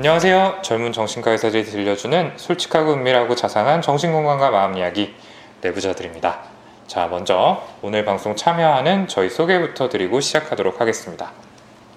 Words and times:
안녕하세요. 0.00 0.60
젊은 0.62 0.92
정신과 0.92 1.32
의사들이 1.32 1.62
들려주는 1.62 2.32
솔직하고 2.36 2.94
은밀하고 2.94 3.34
자상한 3.34 3.82
정신건강과 3.82 4.50
마음 4.50 4.74
이야기 4.78 5.14
내부자들입니다. 5.60 6.38
자, 6.86 7.06
먼저 7.06 7.62
오늘 7.82 8.06
방송 8.06 8.34
참여하는 8.34 9.08
저희 9.08 9.28
소개부터 9.28 9.90
드리고 9.90 10.20
시작하도록 10.20 10.80
하겠습니다. 10.80 11.32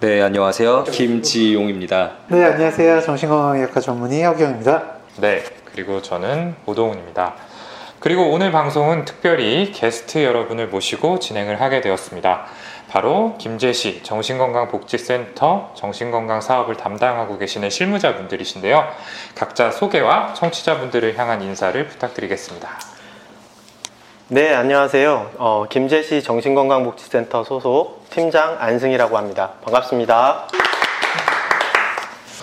네, 0.02 0.22
안녕하세요. 0.22 0.84
김지용입니다. 0.84 2.12
네, 2.28 2.44
안녕하세요. 2.44 3.00
정신건강의학과 3.04 3.80
전문의 3.80 4.24
허경입니다. 4.24 4.84
네, 5.22 5.42
그리고 5.72 6.02
저는 6.02 6.58
오동훈입니다. 6.66 7.36
그리고 8.02 8.32
오늘 8.32 8.52
방송은 8.52 9.06
특별히 9.06 9.72
게스트 9.72 10.26
여러분을 10.26 10.68
모시고 10.68 11.20
진행을 11.20 11.62
하게 11.62 11.80
되었습니다. 11.80 12.48
바로 12.94 13.34
김재시 13.40 14.04
정신건강복지센터 14.04 15.72
정신건강 15.74 16.42
사업을 16.42 16.78
담당하고 16.78 17.40
계시는 17.40 17.72
실무자분들이신데요. 17.72 18.88
각자 19.34 19.72
소개와 19.72 20.36
청취자분들을 20.36 21.18
향한 21.18 21.42
인사를 21.42 21.88
부탁드리겠습니다. 21.88 22.70
네, 24.28 24.54
안녕하세요. 24.54 25.32
어, 25.38 25.66
김제시 25.68 26.22
정신건강복지센터 26.22 27.44
소속 27.44 28.08
팀장 28.12 28.58
안승이라고 28.60 29.18
합니다. 29.18 29.54
반갑습니다. 29.64 30.48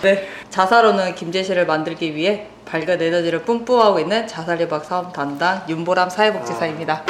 네, 0.01 0.27
자사로는 0.49 1.15
김제시를 1.15 1.65
만들기 1.65 2.13
위해 2.13 2.47
밝은 2.65 3.01
에너지를 3.01 3.43
뿜뿜하고 3.43 3.99
있는 3.99 4.27
자살예방 4.27 4.83
사업 4.83 5.13
담당 5.13 5.63
윤보람 5.69 6.09
사회복지사입니다. 6.09 7.05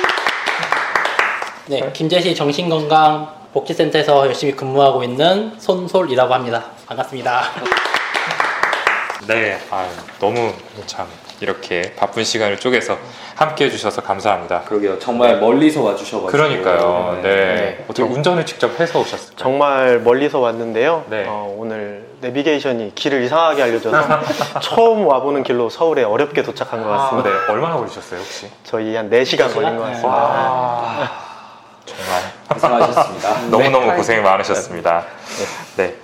네, 1.68 1.92
김제시 1.94 2.34
정신건강 2.36 3.42
복지센터에서 3.54 4.26
열심히 4.26 4.56
근무하고 4.56 5.04
있는 5.04 5.54
손솔이라고 5.60 6.34
합니다. 6.34 6.66
반갑습니다. 6.88 7.44
네, 9.28 9.60
아유, 9.70 9.88
너무 10.20 10.52
참 10.88 11.06
이렇게 11.40 11.94
바쁜 11.96 12.24
시간을 12.24 12.60
쪼개서 12.60 12.98
함께 13.36 13.66
해주셔서 13.66 14.02
감사합니다. 14.02 14.62
그러게요. 14.62 15.00
정말 15.00 15.40
멀리서 15.40 15.82
와주셔가지고. 15.84 16.28
그러니까요. 16.28 17.20
네. 17.22 17.30
네. 17.30 17.86
어떻게 17.88 18.04
운전을 18.04 18.46
직접 18.46 18.80
해서 18.80 19.00
오셨을까요? 19.00 19.38
정말 19.38 20.00
멀리서 20.00 20.40
왔는데요. 20.40 21.06
네. 21.10 21.26
어, 21.28 21.54
오늘 21.58 22.08
내비게이션이 22.22 22.94
길을 22.96 23.24
이상하게 23.24 23.64
알려줘서 23.64 23.98
처음 24.62 25.06
와보는 25.08 25.44
길로 25.44 25.70
서울에 25.70 26.04
어렵게 26.04 26.44
도착한 26.44 26.84
것 26.84 26.90
같습니다. 26.90 27.30
네, 27.30 27.36
얼마나 27.52 27.78
걸리셨어요 27.78 28.20
혹시? 28.20 28.48
저희 28.64 28.96
한 28.96 29.10
4시간 29.10 29.54
걸린 29.54 29.78
것 29.78 29.84
같습니다. 29.84 30.10
아, 30.10 31.31
정말 31.98 32.80
고생하셨습니다. 32.80 33.42
너무너무 33.50 33.96
고생이 33.96 34.22
많으셨습니다. 34.22 35.06
네. 35.78 35.96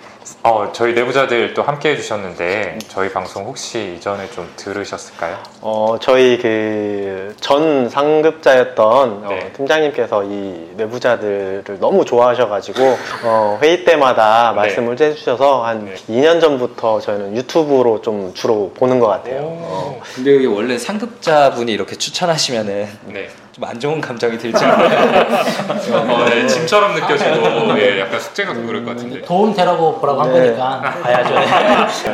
어, 0.43 0.69
저희 0.73 0.93
내부자들 0.93 1.53
또 1.53 1.63
함께 1.63 1.91
해주셨는데 1.91 2.79
저희 2.89 3.09
방송 3.13 3.45
혹시 3.45 3.95
이전에 3.97 4.29
좀 4.29 4.51
들으셨을까요? 4.57 5.37
어, 5.61 5.97
저희 6.01 6.37
그 6.37 7.17
전 7.39 7.87
상급자였던 7.89 9.25
어, 9.25 9.29
네. 9.29 9.51
팀장님께서 9.55 10.23
이 10.25 10.71
내부자들을 10.75 11.77
너무 11.79 12.03
좋아하셔가지고 12.03 12.97
어, 13.23 13.59
회의 13.61 13.85
때마다 13.85 14.49
네. 14.51 14.55
말씀을 14.55 14.99
해주셔서 14.99 15.63
한 15.63 15.85
네. 15.85 15.95
2년 16.09 16.41
전부터 16.41 16.99
저희는 16.99 17.37
유튜브로 17.37 18.01
좀 18.01 18.33
주로 18.33 18.71
보는 18.75 18.99
것 18.99 19.07
같아요. 19.07 19.41
오. 19.41 20.01
근데 20.15 20.35
이게 20.35 20.45
원래 20.47 20.77
상급자분이 20.77 21.71
이렇게 21.71 21.95
추천하시면은 21.95 22.87
네. 23.05 23.29
좀 23.57 23.67
안 23.67 23.79
좋은 23.79 23.99
감정이 23.99 24.37
들지 24.37 24.63
않아요? 24.63 26.13
어, 26.13 26.25
네. 26.29 26.47
짐처럼 26.47 26.93
느껴지고 26.95 27.79
예, 27.79 27.99
약간 27.99 28.19
숙제가 28.19 28.53
좀 28.53 28.67
그럴 28.67 28.85
것 28.85 28.91
같은데. 28.91 29.21
도움 29.23 29.53
되라고 29.53 29.99
보라고 29.99 30.21
한 30.21 30.33
네. 30.33 30.39
거니까 30.39 30.81
봐야죠. 31.01 31.35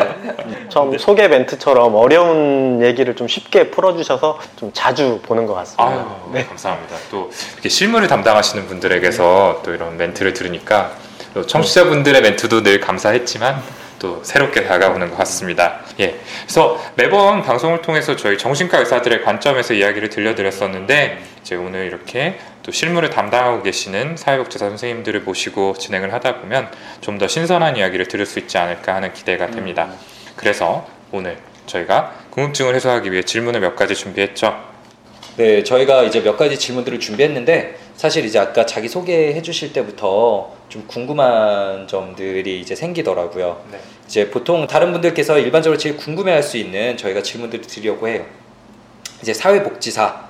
처음 0.69 0.97
소개 0.97 1.27
멘트처럼 1.27 1.93
어려운 1.95 2.81
얘기를 2.81 3.15
좀 3.15 3.27
쉽게 3.27 3.69
풀어주셔서 3.71 4.39
좀 4.55 4.71
자주 4.73 5.19
보는 5.23 5.45
것 5.45 5.53
같습니다. 5.55 5.85
아유, 5.85 6.05
네. 6.31 6.45
감사합니다. 6.45 6.95
또 7.11 7.29
이렇게 7.53 7.69
실무를 7.69 8.07
담당하시는 8.07 8.65
분들에게서 8.67 9.61
또 9.63 9.73
이런 9.73 9.97
멘트를 9.97 10.33
들으니까 10.33 10.91
또 11.33 11.45
청취자분들의 11.45 12.21
멘트도 12.21 12.63
늘 12.63 12.79
감사했지만 12.79 13.61
또 13.99 14.21
새롭게 14.23 14.65
다가오는 14.65 15.09
것 15.09 15.17
같습니다. 15.17 15.79
예. 15.99 16.15
그래서 16.43 16.81
매번 16.95 17.43
방송을 17.43 17.81
통해서 17.81 18.15
저희 18.15 18.37
정신과 18.37 18.79
의사들의 18.79 19.23
관점에서 19.23 19.73
이야기를 19.75 20.09
들려드렸었는데 20.09 21.19
이제 21.41 21.55
오늘 21.55 21.85
이렇게 21.85 22.39
또 22.63 22.71
실무를 22.71 23.09
담당하고 23.09 23.61
계시는 23.61 24.17
사회복지사 24.17 24.69
선생님들을 24.69 25.21
모시고 25.21 25.73
진행을 25.77 26.13
하다 26.13 26.37
보면 26.41 26.69
좀 27.01 27.17
더 27.17 27.27
신선한 27.27 27.77
이야기를 27.77 28.07
들을 28.07 28.25
수 28.25 28.39
있지 28.39 28.57
않을까 28.57 28.95
하는 28.95 29.13
기대가 29.13 29.47
됩니다. 29.47 29.89
그래서 30.35 30.87
오늘 31.11 31.37
저희가 31.67 32.13
궁금증을 32.31 32.73
해소하기 32.75 33.11
위해 33.11 33.21
질문을 33.21 33.59
몇 33.59 33.75
가지 33.75 33.93
준비했죠. 33.93 34.73
네, 35.37 35.63
저희가 35.63 36.03
이제 36.03 36.21
몇 36.21 36.37
가지 36.37 36.57
질문들을 36.57 36.99
준비했는데 36.99 37.77
사실 37.95 38.25
이제 38.25 38.39
아까 38.39 38.65
자기 38.65 38.87
소개해 38.89 39.41
주실 39.41 39.71
때부터 39.73 40.51
좀 40.69 40.85
궁금한 40.87 41.87
점들이 41.87 42.59
이제 42.59 42.75
생기더라고요. 42.75 43.63
네. 43.71 43.79
이제 44.05 44.29
보통 44.29 44.67
다른 44.67 44.91
분들께서 44.91 45.39
일반적으로 45.39 45.77
제일 45.77 45.95
궁금해할 45.97 46.41
수 46.43 46.57
있는 46.57 46.97
저희가 46.97 47.21
질문들을 47.21 47.65
드리려고 47.65 48.07
해요. 48.07 48.25
이제 49.21 49.33
사회복지사 49.33 50.23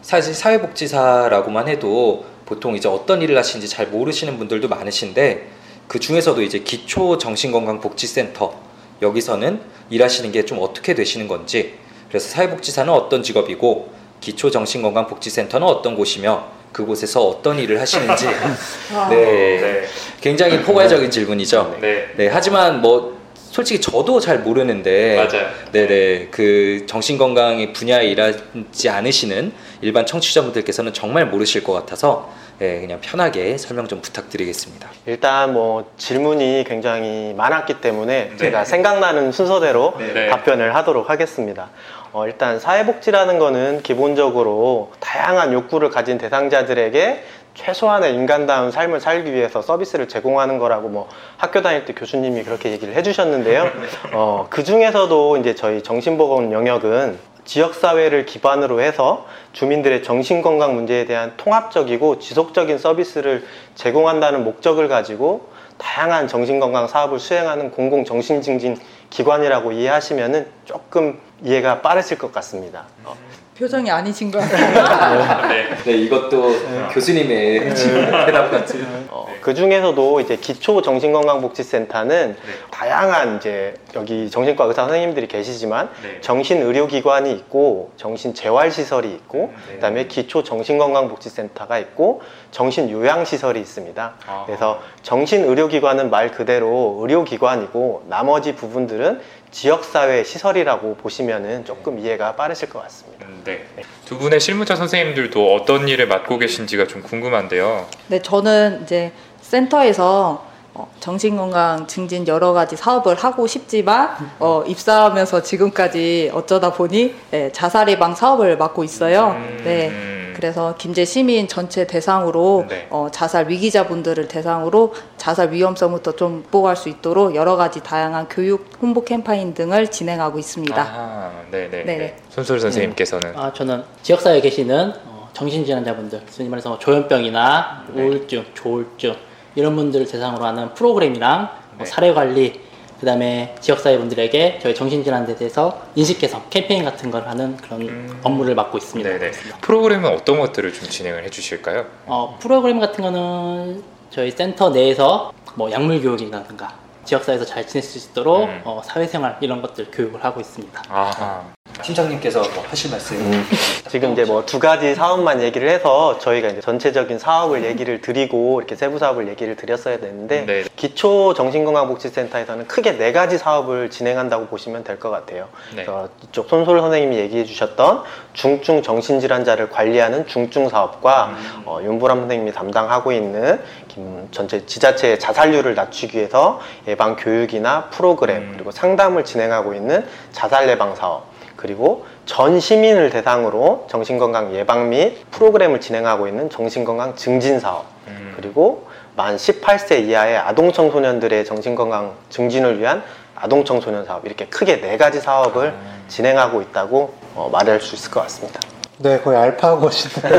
사실 0.00 0.32
사회복지사라고만 0.32 1.68
해도 1.68 2.24
보통 2.46 2.76
이제 2.76 2.88
어떤 2.88 3.20
일을 3.20 3.36
하시는지 3.36 3.68
잘 3.68 3.88
모르시는 3.88 4.38
분들도 4.38 4.68
많으신데 4.68 5.48
그 5.86 5.98
중에서도 5.98 6.40
이제 6.42 6.60
기초 6.60 7.18
정신건강복지센터 7.18 8.54
여기서는 9.02 9.60
일하시는 9.90 10.32
게 10.32 10.44
좀 10.46 10.58
어떻게 10.60 10.94
되시는 10.94 11.28
건지 11.28 11.74
그래서 12.08 12.28
사회복지사는 12.30 12.90
어떤 12.92 13.22
직업이고 13.22 13.90
기초 14.20 14.50
정신건강복지센터는 14.50 15.66
어떤 15.66 15.94
곳이며 15.96 16.46
그곳에서 16.72 17.26
어떤 17.26 17.58
일을 17.58 17.80
하시는지 17.80 18.26
네, 19.10 19.16
네. 19.16 19.84
굉장히 20.20 20.60
포괄적인 20.62 21.10
질문이죠. 21.10 21.78
네. 21.80 22.08
네, 22.16 22.28
하지만 22.30 22.80
뭐 22.80 23.18
솔직히 23.50 23.80
저도 23.80 24.20
잘 24.20 24.40
모르는데 24.40 25.16
맞아요. 25.16 25.48
네네 25.72 26.28
그 26.30 26.84
정신건강의 26.86 27.72
분야에 27.72 28.06
일하지 28.06 28.88
않으시는 28.88 29.52
일반 29.80 30.06
청취자분들께서는 30.06 30.92
정말 30.92 31.26
모르실 31.26 31.64
것 31.64 31.72
같아서 31.72 32.30
네, 32.58 32.80
그냥 32.80 33.00
편하게 33.00 33.56
설명 33.56 33.86
좀 33.86 34.00
부탁드리겠습니다. 34.00 34.88
일단 35.06 35.52
뭐 35.52 35.92
질문이 35.96 36.64
굉장히 36.66 37.32
많았기 37.36 37.80
때문에 37.80 38.32
제가 38.36 38.64
생각나는 38.64 39.30
순서대로 39.30 39.94
네. 39.98 40.28
답변을 40.28 40.74
하도록 40.74 41.08
하겠습니다. 41.08 41.70
어, 42.12 42.26
일단 42.26 42.58
사회복지라는 42.58 43.38
거는 43.38 43.82
기본적으로 43.82 44.92
다양한 45.00 45.52
욕구를 45.52 45.90
가진 45.90 46.16
대상자들에게 46.18 47.24
최소한의 47.54 48.14
인간다운 48.14 48.70
삶을 48.70 49.00
살기 49.00 49.32
위해서 49.32 49.60
서비스를 49.60 50.08
제공하는 50.08 50.58
거라고 50.58 50.88
뭐 50.88 51.08
학교 51.36 51.60
다닐 51.60 51.84
때 51.84 51.92
교수님이 51.92 52.44
그렇게 52.44 52.70
얘기를 52.70 52.94
해주셨는데요. 52.94 53.70
어, 54.14 54.46
그 54.48 54.62
중에서도 54.64 55.36
이제 55.38 55.54
저희 55.54 55.82
정신보건 55.82 56.52
영역은 56.52 57.18
지역사회를 57.44 58.26
기반으로 58.26 58.80
해서 58.80 59.26
주민들의 59.52 60.02
정신건강 60.02 60.74
문제에 60.74 61.06
대한 61.06 61.32
통합적이고 61.36 62.18
지속적인 62.18 62.78
서비스를 62.78 63.44
제공한다는 63.74 64.44
목적을 64.44 64.88
가지고 64.88 65.48
다양한 65.78 66.28
정신건강 66.28 66.88
사업을 66.88 67.18
수행하는 67.18 67.70
공공정신증진 67.70 68.78
기관이라고 69.10 69.72
이해하시면 69.72 70.46
조금 70.64 71.18
이해가 71.42 71.80
빠르실 71.82 72.18
것 72.18 72.32
같습니다. 72.32 72.84
어, 73.04 73.16
표정이 73.58 73.90
아니신 73.90 74.30
것 74.30 74.38
같아요. 74.48 75.48
네. 75.48 75.76
네, 75.84 75.92
이것도 75.92 76.88
교수님의 76.92 77.74
질문 77.74 78.26
대답 78.26 78.50
같은. 78.50 78.86
어, 79.10 79.26
그 79.40 79.54
중에서도 79.54 80.20
이제 80.20 80.36
기초 80.36 80.82
정신건강복지센터는 80.82 82.36
다양한 82.70 83.36
이제 83.36 83.74
여기 83.94 84.30
정신과 84.30 84.64
의사 84.64 84.82
선생님들이 84.82 85.28
계시지만 85.28 85.90
네. 86.02 86.20
정신 86.20 86.62
의료기관이 86.62 87.32
있고 87.32 87.92
정신 87.96 88.34
재활시설이 88.34 89.10
있고 89.12 89.52
네. 89.68 89.74
그다음에 89.74 90.06
기초 90.06 90.42
정신건강복지센터가 90.42 91.78
있고 91.78 92.22
정신 92.50 92.90
요양시설이 92.90 93.60
있습니다. 93.60 94.14
아. 94.26 94.42
그래서 94.46 94.80
정신 95.02 95.44
의료기관은 95.44 96.10
말 96.10 96.30
그대로 96.30 96.98
의료기관이고 97.00 98.06
나머지 98.08 98.54
부분들은 98.54 99.20
지역사회 99.50 100.24
시설이라고 100.24 100.96
보시면은 100.96 101.64
조금 101.64 101.98
이해가 101.98 102.36
빠르실 102.36 102.68
것 102.68 102.82
같습니다. 102.82 103.26
음, 103.26 103.40
네. 103.44 103.64
두 104.04 104.18
분의 104.18 104.40
실무자 104.40 104.76
선생님들도 104.76 105.54
어떤 105.54 105.88
일을 105.88 106.06
맡고 106.06 106.38
계신지가 106.38 106.86
좀 106.86 107.02
궁금한데요. 107.02 107.86
네, 108.08 108.20
저는 108.20 108.82
이제 108.82 109.12
센터에서 109.48 110.46
어, 110.74 110.88
정신건강 111.00 111.86
증진 111.86 112.26
여러 112.28 112.52
가지 112.52 112.76
사업을 112.76 113.16
하고 113.16 113.46
싶지만 113.46 114.10
어, 114.38 114.62
입사하면서 114.66 115.42
지금까지 115.42 116.30
어쩌다 116.34 116.72
보니 116.72 117.14
네, 117.30 117.50
자살 117.52 117.88
예방 117.88 118.14
사업을 118.14 118.56
맡고 118.58 118.84
있어요. 118.84 119.34
음, 119.36 119.60
네. 119.64 119.88
음, 119.88 120.34
그래서 120.36 120.76
김제 120.78 121.04
시민 121.04 121.48
전체 121.48 121.84
대상으로 121.86 122.66
네. 122.68 122.86
어, 122.90 123.08
자살 123.10 123.48
위기자분들을 123.48 124.28
대상으로 124.28 124.94
자살 125.16 125.50
위험성부터 125.50 126.12
좀 126.14 126.42
극복할 126.42 126.76
수 126.76 126.88
있도록 126.88 127.34
여러 127.34 127.56
가지 127.56 127.82
다양한 127.82 128.28
교육 128.28 128.70
홍보 128.80 129.02
캠페인 129.02 129.54
등을 129.54 129.90
진행하고 129.90 130.38
있습니다. 130.38 130.80
아, 130.80 131.32
네네. 131.50 131.70
네네. 131.70 131.96
네. 131.96 132.16
손솔 132.28 132.60
선생님께서는 132.60 133.32
아, 133.36 133.52
저는 133.52 133.82
지역사회에 134.02 134.42
계시는 134.42 134.92
어, 135.06 135.28
정신질환자분들, 135.32 136.22
소위 136.28 136.48
말해서 136.48 136.68
뭐 136.68 136.78
조현병이나 136.78 137.86
네. 137.94 138.02
우울증, 138.02 138.44
조울증 138.54 139.16
이런 139.54 139.76
분들을 139.76 140.06
대상으로 140.06 140.44
하는 140.44 140.74
프로그램이랑 140.74 141.50
뭐 141.76 141.84
네. 141.84 141.84
사례 141.84 142.12
관리, 142.12 142.60
그다음에 143.00 143.54
지역사회 143.60 143.96
분들에게 143.98 144.58
저희 144.60 144.74
정신질환에 144.74 145.36
대해서 145.36 145.82
인식 145.94 146.18
개선 146.18 146.42
캠페인 146.50 146.84
같은 146.84 147.10
걸 147.10 147.28
하는 147.28 147.56
그런 147.56 147.82
음. 147.82 148.20
업무를 148.24 148.54
맡고 148.54 148.78
있습니다. 148.78 149.08
네네. 149.08 149.30
프로그램은 149.60 150.12
어떤 150.12 150.40
것들을 150.40 150.72
좀 150.72 150.88
진행을 150.88 151.24
해주실까요? 151.24 151.86
어, 152.06 152.36
프로그램 152.40 152.80
같은 152.80 153.02
거는 153.04 153.82
저희 154.10 154.30
센터 154.30 154.70
내에서 154.70 155.32
뭐 155.54 155.70
약물 155.70 156.02
교육이라든가 156.02 156.74
지역사회에서 157.04 157.44
잘 157.44 157.66
지낼 157.66 157.82
수 157.82 157.98
있도록 157.98 158.44
음. 158.44 158.60
어, 158.64 158.82
사회생활 158.84 159.38
이런 159.40 159.62
것들 159.62 159.90
교육을 159.92 160.24
하고 160.24 160.40
있습니다. 160.40 160.82
아하. 160.88 161.44
팀장님께서 161.82 162.40
뭐 162.54 162.64
하실 162.68 162.90
말씀 162.90 163.16
음, 163.16 163.44
지금 163.88 164.12
이제 164.12 164.24
뭐 164.24 164.44
두 164.44 164.58
가지 164.58 164.94
사업만 164.94 165.42
얘기를 165.42 165.68
해서 165.68 166.18
저희가 166.18 166.48
이제 166.48 166.60
전체적인 166.60 167.18
사업을 167.18 167.64
얘기를 167.64 168.00
드리고 168.00 168.60
이렇게 168.60 168.74
세부 168.76 168.98
사업을 168.98 169.28
얘기를 169.28 169.56
드렸어야 169.56 169.98
되는데 169.98 170.44
네. 170.46 170.64
기초 170.76 171.34
정신건강복지센터에서는 171.34 172.66
크게 172.66 172.98
네 172.98 173.12
가지 173.12 173.38
사업을 173.38 173.90
진행한다고 173.90 174.46
보시면 174.46 174.84
될 174.84 174.98
것 174.98 175.10
같아요. 175.10 175.48
네. 175.76 175.84
그래서 175.84 176.08
이쪽 176.24 176.48
손솔 176.48 176.80
선생님이 176.80 177.16
얘기해 177.18 177.44
주셨던 177.44 178.02
중증 178.32 178.82
정신질환자를 178.82 179.70
관리하는 179.70 180.26
중증 180.26 180.68
사업과 180.68 181.26
음. 181.26 181.62
어, 181.66 181.78
윤보람 181.82 182.20
선생님이 182.20 182.52
담당하고 182.52 183.12
있는 183.12 183.60
김- 183.88 184.26
전체 184.32 184.64
지자체의 184.66 185.18
자살률을 185.20 185.74
낮추기 185.74 186.16
위해서 186.18 186.60
예방 186.88 187.16
교육이나 187.16 187.84
프로그램 187.90 188.38
음. 188.42 188.50
그리고 188.54 188.70
상담을 188.72 189.24
진행하고 189.24 189.74
있는 189.74 190.04
자살 190.32 190.68
예방 190.68 190.94
사업 190.96 191.26
그리고 191.58 192.06
전 192.24 192.60
시민을 192.60 193.10
대상으로 193.10 193.86
정신건강 193.90 194.54
예방 194.54 194.90
및 194.90 195.28
프로그램을 195.32 195.80
진행하고 195.80 196.28
있는 196.28 196.48
정신건강 196.48 197.16
증진 197.16 197.58
사업 197.58 197.86
음. 198.06 198.32
그리고 198.36 198.86
만 199.16 199.36
18세 199.36 200.04
이하의 200.04 200.38
아동 200.38 200.72
청소년들의 200.72 201.44
정신건강 201.44 202.12
증진을 202.30 202.78
위한 202.78 203.02
아동 203.34 203.64
청소년 203.64 204.04
사업 204.04 204.24
이렇게 204.24 204.46
크게 204.46 204.80
네 204.80 204.96
가지 204.96 205.20
사업을 205.20 205.70
아. 205.70 205.98
진행하고 206.06 206.62
있다고 206.62 207.14
어, 207.34 207.50
말할 207.52 207.80
수 207.80 207.96
있을 207.96 208.12
것 208.12 208.20
같습니다. 208.22 208.60
네, 208.98 209.18
거의 209.18 209.38
알파고시네. 209.38 210.28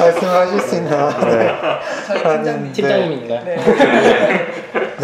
말씀하실 0.00 0.60
수 0.60 0.74
있나. 0.76 1.08
네. 1.20 2.72
팀장님인가요? 2.72 4.52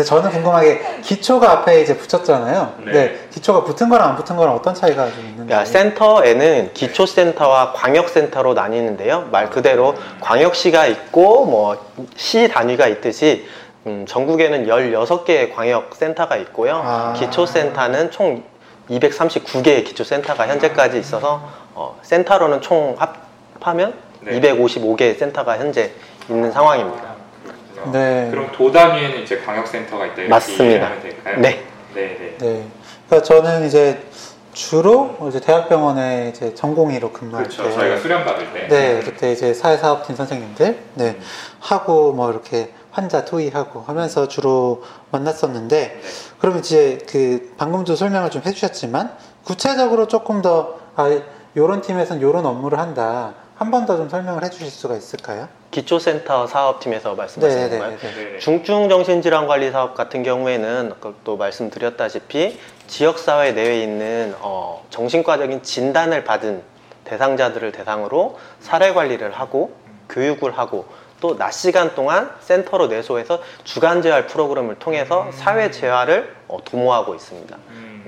근데 0.00 0.08
저는 0.08 0.30
궁금한 0.30 0.64
게 0.64 0.80
기초가 1.02 1.50
앞에 1.50 1.82
이제 1.82 1.94
붙였잖아요. 1.96 2.74
네. 2.86 2.92
네. 2.92 3.18
기초가 3.30 3.64
붙은 3.64 3.90
거랑 3.90 4.08
안 4.10 4.16
붙은 4.16 4.34
거랑 4.34 4.54
어떤 4.54 4.74
차이가 4.74 5.04
좀 5.10 5.18
있는지. 5.18 5.44
그러니까 5.44 5.64
센터에는 5.66 6.70
기초 6.72 7.04
센터와 7.04 7.72
광역 7.74 8.08
센터로 8.08 8.54
나뉘는데요. 8.54 9.28
말 9.30 9.50
그대로 9.50 9.94
광역시가 10.20 10.86
있고 10.86 11.44
뭐 11.44 11.76
시 12.16 12.48
단위가 12.48 12.86
있듯이 12.88 13.46
음, 13.86 14.06
전국에는 14.08 14.66
16개의 14.66 15.54
광역 15.54 15.94
센터가 15.94 16.36
있고요. 16.36 16.80
아. 16.82 17.12
기초 17.14 17.44
센터는 17.44 18.10
총 18.10 18.42
239개의 18.88 19.84
기초 19.84 20.02
센터가 20.02 20.46
현재까지 20.48 20.98
있어서 20.98 21.42
어, 21.74 21.98
센터로는 22.02 22.62
총 22.62 22.96
합하면 22.98 23.92
네. 24.20 24.40
255개의 24.40 25.18
센터가 25.18 25.58
현재 25.58 25.92
있는 26.30 26.50
상황입니다. 26.52 27.09
네. 27.92 28.28
그럼 28.30 28.50
도 28.52 28.70
단위에는 28.70 29.22
이제 29.22 29.38
광역센터가 29.38 30.06
있다 30.06 30.14
이렇게 30.16 30.28
맞습니다. 30.28 30.64
이해하면 30.64 31.02
될까요? 31.02 31.38
네. 31.40 31.64
네 31.94 32.16
네. 32.18 32.36
네. 32.38 32.66
그러니까 33.08 33.26
저는 33.26 33.66
이제 33.66 34.02
주로 34.52 35.16
이제 35.28 35.40
대학병원에 35.40 36.30
이제 36.34 36.54
전공의로 36.54 37.12
근무할 37.12 37.44
그렇죠. 37.44 37.64
때. 37.64 37.72
저희가 37.72 37.96
수련 37.98 38.24
받을 38.24 38.52
때. 38.52 38.68
네, 38.68 39.00
그때 39.00 39.32
이제 39.32 39.54
사회사업팀 39.54 40.16
선생님들, 40.16 40.78
네, 40.94 41.04
음. 41.10 41.20
하고 41.60 42.12
뭐 42.12 42.30
이렇게 42.30 42.72
환자 42.90 43.24
토의하고 43.24 43.80
하면서 43.86 44.26
주로 44.26 44.82
만났었는데, 45.12 45.76
네. 45.78 46.00
그러면 46.40 46.60
이제 46.60 46.98
그 47.08 47.54
방금도 47.58 47.94
설명을 47.94 48.30
좀 48.30 48.42
해주셨지만, 48.44 49.12
구체적으로 49.44 50.08
조금 50.08 50.42
더, 50.42 50.78
아, 50.96 51.08
요런 51.56 51.80
팀에서는 51.82 52.20
요런 52.20 52.44
업무를 52.44 52.78
한다. 52.80 53.34
한 53.56 53.70
번 53.70 53.86
더 53.86 53.96
좀 53.96 54.08
설명을 54.08 54.42
해주실 54.44 54.68
수가 54.70 54.96
있을까요? 54.96 55.48
기초센터 55.70 56.46
사업팀에서 56.46 57.14
말씀하시는 57.14 57.70
네, 57.70 57.78
건가요? 57.78 57.98
네, 57.98 58.08
네. 58.08 58.14
네네. 58.24 58.38
중증 58.40 58.88
정신질환 58.88 59.46
관리 59.46 59.70
사업 59.70 59.94
같은 59.94 60.22
경우에는 60.22 60.92
아까 60.92 61.12
또 61.24 61.36
말씀드렸다시피 61.36 62.58
지역사회 62.88 63.52
내에 63.52 63.82
있는 63.82 64.34
어, 64.40 64.84
정신과적인 64.90 65.62
진단을 65.62 66.24
받은 66.24 66.62
대상자들을 67.04 67.72
대상으로 67.72 68.38
사례 68.60 68.92
관리를 68.92 69.32
하고 69.32 69.72
교육을 70.08 70.58
하고 70.58 70.86
또 71.20 71.36
낮 71.36 71.52
시간 71.52 71.94
동안 71.94 72.30
센터로 72.40 72.86
내소해서 72.86 73.40
주간 73.64 74.00
재활 74.02 74.26
프로그램을 74.26 74.76
통해서 74.78 75.24
음. 75.24 75.32
사회 75.32 75.70
재활을 75.70 76.34
어, 76.48 76.58
도모하고 76.64 77.14
있습니다. 77.14 77.56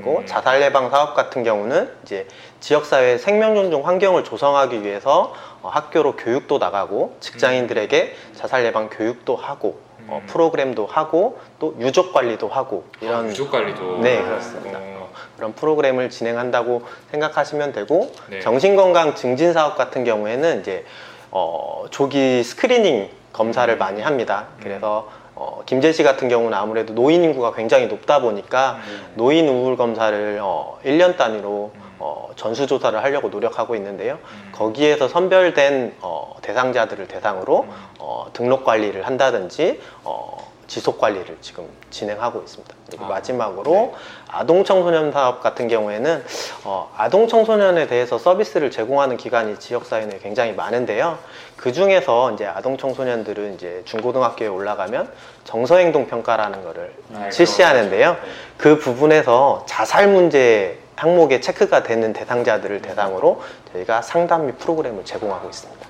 음. 0.03 0.15
그리고 0.15 0.25
자살 0.27 0.61
예방 0.63 0.91
사업 0.91 1.15
같은 1.15 1.45
경우는 1.45 1.91
이제 2.03 2.27
지역사회 2.61 3.19
생명존중 3.19 3.87
환경을 3.87 4.25
조성하기 4.25 4.83
위해서 4.83 5.33
어, 5.63 5.69
학교로 5.69 6.17
교육도 6.17 6.59
나가고 6.59 7.17
직장인들에게 7.21 8.15
자살 8.35 8.65
예방 8.65 8.89
교육도 8.91 9.37
하고 9.37 9.81
어, 10.09 10.21
음. 10.21 10.27
프로그램도 10.27 10.87
하고 10.87 11.39
또 11.61 11.77
유족 11.79 12.13
관리도 12.13 12.49
하고 12.49 12.85
이런 13.01 13.27
아, 13.27 13.29
유족 13.29 13.51
관리도. 13.51 13.99
네, 14.01 14.23
그렇습니다. 14.23 14.79
어, 14.81 15.09
그런 15.37 15.53
프로그램을 15.55 16.11
진행한다고 16.11 16.83
생각하시면 17.13 17.73
되고 17.73 18.13
네. 18.29 18.41
정신건강 18.41 19.15
증진 19.15 19.53
사업 19.53 19.77
같은 19.77 20.05
경우에는 20.05 20.61
이제 20.61 20.85
어, 21.31 21.85
조기 21.91 22.43
screening 22.43 23.09
검사를 23.33 23.73
음. 23.73 23.79
많이 23.79 24.03
합니다. 24.03 24.47
그래서 24.61 25.09
어, 25.43 25.63
김제시 25.67 26.05
같은 26.05 26.29
경우는 26.29 26.57
아무래도 26.57 26.95
노인 26.95 27.25
인구가 27.25 27.53
굉장히 27.53 27.89
높다 27.89 28.21
보니까 28.21 28.79
음. 28.87 29.13
노인 29.17 29.49
우울 29.49 29.77
검사를 29.77 30.39
어, 30.41 30.79
1년 30.85 31.17
단위로 31.17 31.73
음. 31.75 31.81
어, 31.99 32.29
전수조사를 32.37 33.03
하려고 33.03 33.29
노력하고 33.29 33.75
있는데요. 33.75 34.21
음. 34.23 34.53
거기에서 34.53 35.09
선별된 35.09 35.97
어, 36.01 36.37
대상자들을 36.43 37.09
대상으로 37.09 37.63
음. 37.63 37.71
어, 37.99 38.27
등록 38.33 38.63
관리를 38.63 39.05
한다든지 39.05 39.81
어, 40.05 40.53
지속 40.69 40.99
관리를 40.99 41.37
지금 41.41 41.67
진행하고 41.91 42.41
있습니다. 42.41 42.75
그리고 42.87 43.05
아, 43.05 43.09
마지막으로 43.09 43.73
네. 43.73 43.93
아동 44.29 44.65
청소년 44.65 45.13
사업 45.13 45.43
같은 45.43 45.69
경우에는 45.69 46.25
어, 46.65 46.91
아동 46.97 47.27
청소년에 47.29 47.89
대해서 47.89 48.17
서비스를 48.17 48.71
제공하는 48.71 49.17
기관이 49.17 49.59
지역 49.59 49.85
사회 49.85 50.07
내에 50.07 50.19
굉장히 50.21 50.53
많은데요. 50.53 51.19
그 51.63 51.73
중에서 51.73 52.33
이제 52.33 52.45
아동 52.45 52.77
청소년들은 52.77 53.55
이제 53.55 53.83
중고등학교에 53.85 54.49
올라가면 54.49 55.09
정서행동 55.45 56.09
평가라는 56.09 56.65
거를 56.65 56.93
아, 57.15 57.31
실시하는데요. 57.31 58.17
그렇죠. 58.17 58.29
그 58.59 58.79
부분에서 58.81 59.65
자살 59.69 60.09
문제 60.09 60.79
항목에 60.97 61.41
체크가 61.41 61.85
되는 61.85 62.13
대상자들을 62.13 62.83
대상으로 62.83 63.43
저희가 63.73 64.03
상담 64.03 64.47
및 64.47 64.59
프로그램을 64.59 65.05
제공하고 65.05 65.49
있습니다. 65.49 65.87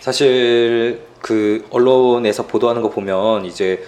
사실 0.00 1.00
그 1.22 1.66
언론에서 1.70 2.46
보도하는 2.46 2.82
거 2.82 2.90
보면 2.90 3.46
이제 3.46 3.82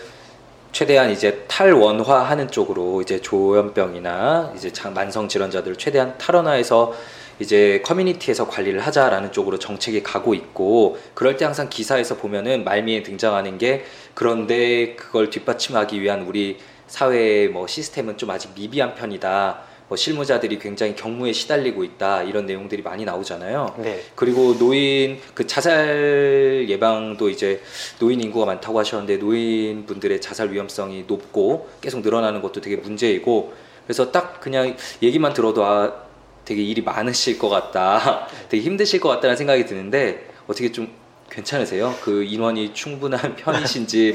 최대한 0.73 1.11
이제 1.11 1.44
탈원화하는 1.47 2.50
쪽으로 2.50 3.02
이제 3.02 3.21
조현병이나 3.21 4.52
이제 4.56 4.73
장- 4.73 4.94
만성 4.94 5.28
질환자들을 5.28 5.76
최대한 5.76 6.16
탈원화해서 6.16 6.94
이제 7.38 7.83
커뮤니티에서 7.85 8.49
관리를 8.49 8.81
하자라는 8.81 9.33
쪽으로 9.33 9.59
정책이 9.59 10.03
가고 10.03 10.35
있고 10.35 10.99
그럴 11.14 11.37
때 11.37 11.45
항상 11.45 11.69
기사에서 11.69 12.17
보면은 12.17 12.64
말미에 12.64 13.03
등장하는 13.03 13.59
게 13.59 13.85
그런데 14.14 14.95
그걸 14.97 15.31
뒷받침하기 15.31 16.00
위한 16.00 16.23
우리 16.23 16.59
사회의 16.87 17.49
뭐 17.49 17.67
시스템은 17.67 18.17
좀 18.19 18.31
아직 18.31 18.53
미비한 18.55 18.95
편이다. 18.95 19.75
뭐 19.88 19.97
실무자들이 19.97 20.59
굉장히 20.59 20.95
경무에 20.95 21.33
시달리고 21.33 21.85
있다 21.85 22.23
이런 22.23 22.47
내용들이 22.47 22.83
많이 22.83 23.05
나오잖아요. 23.05 23.75
네. 23.79 24.03
그리고 24.14 24.57
노인 24.59 25.19
그 25.35 25.47
자살 25.47 26.67
예방도 26.69 27.29
이제 27.29 27.61
노인 27.99 28.21
인구가 28.21 28.47
많다고 28.47 28.79
하셨는데 28.79 29.19
노인 29.19 29.85
분들의 29.85 30.21
자살 30.21 30.50
위험성이 30.53 31.05
높고 31.07 31.69
계속 31.81 32.00
늘어나는 32.00 32.41
것도 32.41 32.61
되게 32.61 32.76
문제이고 32.76 33.53
그래서 33.85 34.11
딱 34.11 34.41
그냥 34.41 34.75
얘기만 35.03 35.35
들어도 35.35 35.64
아 35.64 36.05
되게 36.45 36.63
일이 36.63 36.83
많으실 36.83 37.39
것 37.39 37.49
같다 37.49 38.27
되게 38.49 38.63
힘드실 38.63 39.01
것 39.01 39.09
같다는 39.09 39.37
생각이 39.37 39.67
드는데 39.67 40.29
어떻게 40.47 40.71
좀 40.71 40.93
괜찮으세요? 41.31 41.95
그 42.03 42.23
인원이 42.23 42.75
충분한 42.75 43.35
편이신지 43.37 44.15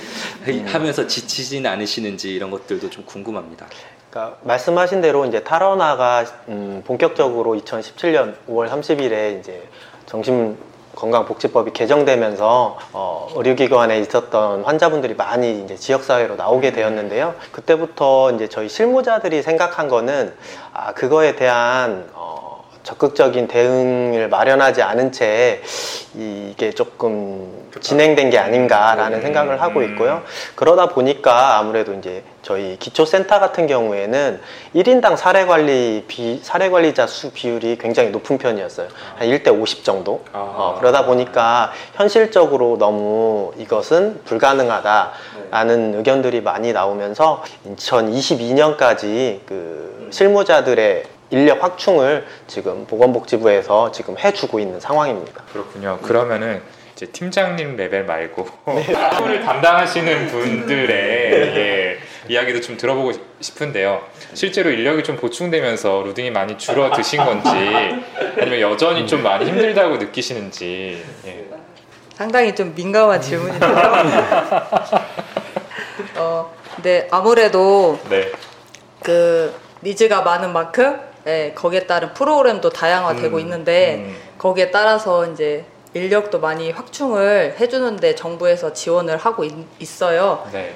하면서 0.68 1.06
지치진 1.08 1.66
않으시는지 1.66 2.34
이런 2.34 2.50
것들도 2.50 2.90
좀 2.90 3.04
궁금합니다. 3.06 3.68
그러니까 4.10 4.38
말씀하신 4.44 5.02
대로 5.02 5.26
이제 5.26 5.44
탈원화가 5.44 6.26
음, 6.48 6.82
본격적으로 6.86 7.56
2017년 7.56 8.36
5월 8.48 8.70
30일에 8.70 9.40
이제 9.40 9.68
정신 10.06 10.58
건강복지법이 11.00 11.72
개정되면서 11.72 12.78
어, 12.92 13.30
의료기관에 13.36 14.00
있었던 14.00 14.64
환자분들이 14.64 15.16
많이 15.16 15.64
이제 15.64 15.76
지역사회로 15.76 16.36
나오게 16.36 16.74
되었는데요. 16.74 17.36
그때부터 17.52 18.32
이제 18.34 18.48
저희 18.50 18.68
실무자들이 18.68 19.42
생각한 19.42 19.88
거는 19.88 20.34
아, 20.74 20.94
그거에 20.94 21.36
대한 21.36 22.10
어, 22.14 22.39
적극적인 22.84 23.48
대응을 23.48 24.30
마련하지 24.30 24.82
않은 24.82 25.12
채 25.12 25.62
이게 26.16 26.72
조금 26.72 27.70
진행된 27.80 28.30
게 28.30 28.38
아닌가라는 28.38 29.22
생각을 29.22 29.62
하고 29.62 29.84
있고요. 29.84 30.24
그러다 30.56 30.90
보니까 30.90 31.58
아무래도 31.58 31.94
이제 31.94 32.24
저희 32.42 32.78
기초센터 32.80 33.40
같은 33.40 33.68
경우에는 33.68 34.42
1인당 34.76 35.18
사례 35.18 35.46
관리 35.46 36.06
비, 36.08 36.40
사례 36.42 36.70
관리자 36.70 37.06
수 37.06 37.32
비율이 37.32 37.78
굉장히 37.78 38.10
높은 38.10 38.38
편이었어요. 38.38 38.88
한 39.18 39.28
1대 39.28 39.50
50 39.50 39.84
정도. 39.84 40.24
아. 40.32 40.40
어, 40.40 40.76
그러다 40.80 41.06
보니까 41.06 41.72
현실적으로 41.96 42.78
너무 42.78 43.54
이것은 43.58 44.22
불가능하다라는 44.26 45.96
의견들이 45.96 46.42
많이 46.42 46.74
나오면서 46.74 47.44
2022년까지 47.68 49.42
그 49.46 50.08
실무자들의 50.12 51.19
인력 51.32 51.64
확충을 51.64 52.26
지금 52.48 52.86
보건복지부에서 52.88 53.92
지금 53.92 54.18
해주고 54.18 54.60
있는 54.60 54.80
상황입니다. 54.80 55.44
그렇군요. 55.52 56.00
그러면은 56.02 56.62
이제 56.96 57.06
팀장님 57.06 57.78
레벨 57.78 58.04
말고 58.06 58.48
사무를 58.92 59.42
담당하시는 59.42 60.28
분들의 60.28 60.90
예, 61.56 62.00
이야기도 62.28 62.60
좀 62.62 62.76
들어보고 62.78 63.14
싶은데요. 63.40 64.02
실제로 64.34 64.70
인력이 64.70 65.04
좀 65.04 65.16
보충되면서 65.16 66.04
루딩이 66.06 66.32
많이 66.32 66.58
줄어드신 66.58 67.24
건지 67.24 67.50
아니면 68.38 68.60
여전히 68.60 69.08
좀 69.08 69.24
많이 69.24 69.46
힘들다고 69.46 69.98
느끼시는지 69.98 71.04
예. 71.26 71.46
상당히 72.16 72.54
좀 72.54 72.74
민감한 72.76 73.22
질문인데요. 73.22 73.76
어, 76.18 76.54
근데 76.76 77.08
아무래도 77.12 77.98
네. 78.10 78.30
그 79.02 79.56
니즈가 79.82 80.22
많은 80.24 80.52
만큼 80.52 81.00
예, 81.28 81.52
거기에 81.56 81.86
따른 81.86 82.14
프로그램도 82.14 82.70
다양화되고 82.70 83.38
음, 83.38 83.42
있는데 83.42 83.96
음. 83.96 84.16
거기에 84.38 84.72
따라서 84.72 85.26
이제 85.28 85.66
인력도 85.94 86.40
많이 86.40 86.72
확충을 86.72 87.56
해주는데 87.60 88.16
정부에서 88.16 88.74
지원을 88.74 89.18
하고 89.18 89.44
있, 89.44 89.54
있어요. 89.80 90.48
네. 90.52 90.74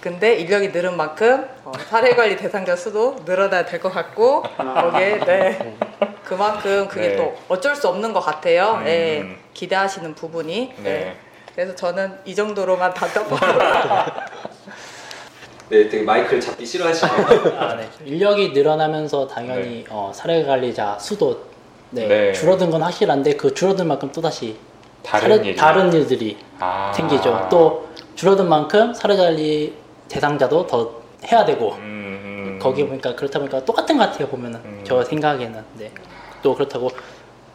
근데 0.00 0.34
인력이 0.36 0.68
늘은 0.68 0.96
만큼 0.96 1.46
어, 1.64 1.72
사례관리 1.90 2.36
대상자 2.36 2.74
수도 2.76 3.16
늘어나야 3.26 3.66
될 3.66 3.80
것 3.80 3.92
같고 3.92 4.42
거기에 4.56 5.18
네 5.26 5.76
그만큼 6.24 6.88
그게 6.88 7.08
네. 7.08 7.16
또 7.16 7.34
어쩔 7.48 7.74
수 7.76 7.88
없는 7.88 8.12
것 8.12 8.20
같아요. 8.20 8.78
음. 8.82 8.86
예, 8.86 9.36
기대하시는 9.52 10.14
부분이. 10.14 10.74
네. 10.78 10.82
네. 10.82 11.16
그래서 11.54 11.74
저는 11.74 12.18
이 12.24 12.34
정도로만 12.34 12.94
답답하고 12.94 13.36
네, 15.70 15.88
되게 15.88 16.02
마이크를 16.02 16.40
잡기 16.40 16.66
싫어하시네요. 16.66 17.16
아, 17.56 17.76
네. 17.76 17.88
인력이 18.04 18.50
늘어나면서 18.50 19.28
당연히 19.28 19.84
어, 19.88 20.10
사례 20.12 20.44
관리자 20.44 20.98
수도 20.98 21.44
네, 21.90 22.08
네. 22.08 22.32
줄어든 22.32 22.70
건 22.70 22.82
확실한데 22.82 23.34
그 23.36 23.54
줄어든 23.54 23.86
만큼 23.86 24.10
또 24.12 24.20
다시 24.20 24.56
다른 25.04 25.44
일이 25.44 25.54
다른 25.56 25.92
일들이 25.92 26.36
아. 26.58 26.92
생기죠. 26.94 27.46
또 27.50 27.88
줄어든 28.16 28.48
만큼 28.48 28.92
사례 28.92 29.16
관리 29.16 29.72
대상자도 30.08 30.66
더 30.66 31.00
해야 31.30 31.44
되고 31.44 31.72
음, 31.74 31.78
음. 31.78 32.58
거기 32.60 32.84
보니까 32.84 33.14
그렇다 33.14 33.38
보니까 33.38 33.64
똑같은 33.64 33.96
것 33.96 34.10
같아요 34.10 34.26
보면은 34.26 34.60
음. 34.64 34.80
저 34.82 35.04
생각에는 35.04 35.64
네. 35.78 35.92
또 36.42 36.52
그렇다고 36.54 36.90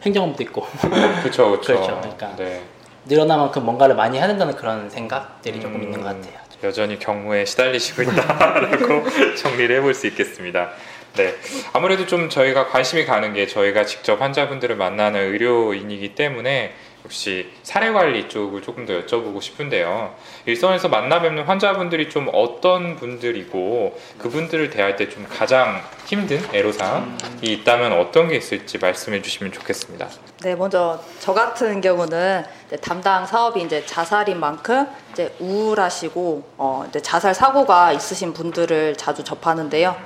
행정업도 0.02 0.42
있고 0.44 0.62
그렇죠, 1.20 1.50
그렇죠. 1.50 1.60
그렇죠. 1.60 2.00
그러니까. 2.00 2.34
네. 2.36 2.62
늘어난 3.04 3.38
만큼 3.38 3.64
뭔가를 3.64 3.94
많이 3.94 4.18
해야 4.18 4.26
된다는 4.26 4.54
그런 4.56 4.88
생각들이 4.88 5.60
조금 5.60 5.76
음. 5.76 5.82
있는 5.82 6.00
것 6.00 6.06
같아요. 6.06 6.45
여전히 6.62 6.98
경무에 6.98 7.44
시달리시고 7.44 8.02
있다라고 8.02 9.04
정리를 9.36 9.76
해볼 9.76 9.94
수 9.94 10.06
있겠습니다. 10.06 10.70
네. 11.14 11.34
아무래도 11.72 12.06
좀 12.06 12.28
저희가 12.28 12.66
관심이 12.66 13.06
가는 13.06 13.32
게 13.32 13.46
저희가 13.46 13.86
직접 13.86 14.20
환자분들을 14.20 14.76
만나는 14.76 15.32
의료인이기 15.32 16.14
때문에 16.14 16.74
역시 17.06 17.52
사례 17.62 17.92
관리 17.92 18.28
쪽을 18.28 18.62
조금 18.62 18.84
더 18.84 18.92
여쭤보고 18.94 19.40
싶은데요. 19.40 20.12
일선에서 20.44 20.88
만나 20.88 21.20
뵙는 21.22 21.44
환자분들이 21.44 22.10
좀 22.10 22.28
어떤 22.32 22.96
분들이고 22.96 23.96
그분들을 24.18 24.70
대할 24.70 24.96
때 24.96 25.06
좀 25.08 25.24
가장 25.28 25.80
힘든 26.06 26.42
애로사항이 26.52 27.42
있다면 27.42 27.92
어떤 27.92 28.26
게 28.28 28.36
있을지 28.36 28.76
말씀해 28.78 29.22
주시면 29.22 29.52
좋겠습니다. 29.52 30.08
네, 30.42 30.56
먼저 30.56 31.00
저 31.20 31.32
같은 31.32 31.80
경우는 31.80 32.44
담당 32.82 33.24
사업이 33.24 33.62
이제 33.62 33.86
자살인 33.86 34.40
만큼 34.40 34.86
이제 35.12 35.32
우울하시고 35.38 36.42
어, 36.58 36.84
이제 36.88 37.00
자살 37.00 37.32
사고가 37.34 37.92
있으신 37.92 38.32
분들을 38.32 38.96
자주 38.96 39.22
접하는데요. 39.22 39.96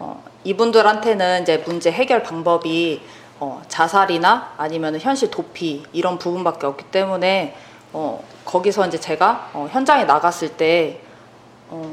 어, 0.00 0.22
이분들한테는 0.44 1.42
이제 1.42 1.62
문제 1.64 1.90
해결 1.90 2.22
방법이 2.22 3.00
어, 3.44 3.60
자살이나 3.66 4.52
아니면 4.56 4.96
현실 5.00 5.28
도피 5.28 5.82
이런 5.92 6.16
부분밖에 6.16 6.64
없기 6.64 6.84
때문에 6.92 7.56
어, 7.92 8.22
거기서 8.44 8.86
이제 8.86 9.00
제가 9.00 9.48
어, 9.52 9.66
현장에 9.68 10.04
나갔을 10.04 10.50
때 10.50 11.00
어, 11.68 11.92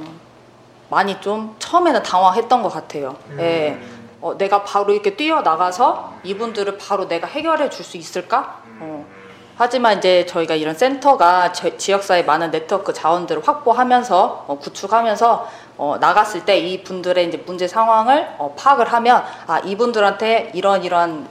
많이 0.89 1.19
좀 1.21 1.55
처음에는 1.57 2.03
당황했던 2.03 2.61
것 2.61 2.69
같아요. 2.69 3.15
예. 3.39 3.79
어, 4.21 4.37
내가 4.37 4.63
바로 4.63 4.93
이렇게 4.93 5.15
뛰어 5.15 5.41
나가서 5.41 6.13
이분들을 6.23 6.77
바로 6.77 7.07
내가 7.07 7.25
해결해 7.25 7.69
줄 7.71 7.83
수 7.83 7.97
있을까? 7.97 8.59
어. 8.79 9.03
하지만 9.57 9.97
이제 9.97 10.25
저희가 10.27 10.53
이런 10.55 10.75
센터가 10.75 11.51
저- 11.51 11.75
지역사회 11.77 12.23
많은 12.23 12.51
네트워크 12.51 12.93
자원들을 12.93 13.41
확보하면서 13.47 14.45
어, 14.47 14.59
구축하면서 14.59 15.49
어, 15.77 15.97
나갔을 15.99 16.45
때 16.45 16.59
이 16.59 16.83
분들의 16.83 17.27
이제 17.27 17.37
문제 17.45 17.67
상황을 17.67 18.35
어, 18.37 18.53
파악을 18.55 18.93
하면 18.93 19.23
아 19.47 19.59
이분들한테 19.59 20.51
이런 20.53 20.83
이런 20.83 21.27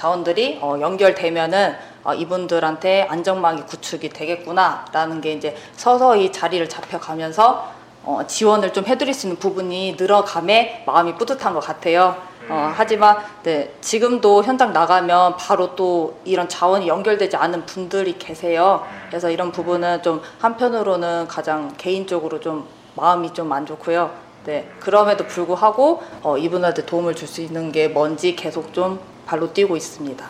자원들이 0.00 0.60
어, 0.62 0.78
연결되면은 0.80 1.76
어, 2.04 2.14
이분들한테 2.14 3.02
안전망이 3.10 3.66
구축이 3.66 4.08
되겠구나라는 4.08 5.20
게 5.20 5.32
이제 5.32 5.54
서서히 5.76 6.32
자리를 6.32 6.66
잡혀가면서 6.70 7.70
어, 8.04 8.20
지원을 8.26 8.72
좀 8.72 8.86
해드릴 8.86 9.12
수 9.12 9.26
있는 9.26 9.38
부분이 9.38 9.96
늘어감에 9.98 10.84
마음이 10.86 11.16
뿌듯한 11.16 11.52
것 11.52 11.60
같아요. 11.60 12.16
어, 12.48 12.72
하지만 12.74 13.18
네, 13.42 13.74
지금도 13.82 14.42
현장 14.42 14.72
나가면 14.72 15.36
바로 15.36 15.76
또 15.76 16.18
이런 16.24 16.48
자원이 16.48 16.88
연결되지 16.88 17.36
않은 17.36 17.66
분들이 17.66 18.16
계세요. 18.18 18.82
그래서 19.10 19.28
이런 19.30 19.52
부분은 19.52 20.02
좀 20.02 20.22
한편으로는 20.40 21.28
가장 21.28 21.74
개인적으로 21.76 22.40
좀 22.40 22.66
마음이 22.96 23.34
좀 23.34 23.52
안 23.52 23.66
좋고요. 23.66 24.10
네, 24.46 24.66
그럼에도 24.80 25.26
불구하고 25.26 26.02
어, 26.22 26.38
이분한테 26.38 26.86
도움을 26.86 27.14
줄 27.14 27.28
수 27.28 27.42
있는 27.42 27.70
게 27.70 27.88
뭔지 27.88 28.34
계속 28.34 28.72
좀 28.72 28.98
발로 29.30 29.52
뛰고 29.52 29.76
있습니다. 29.76 30.26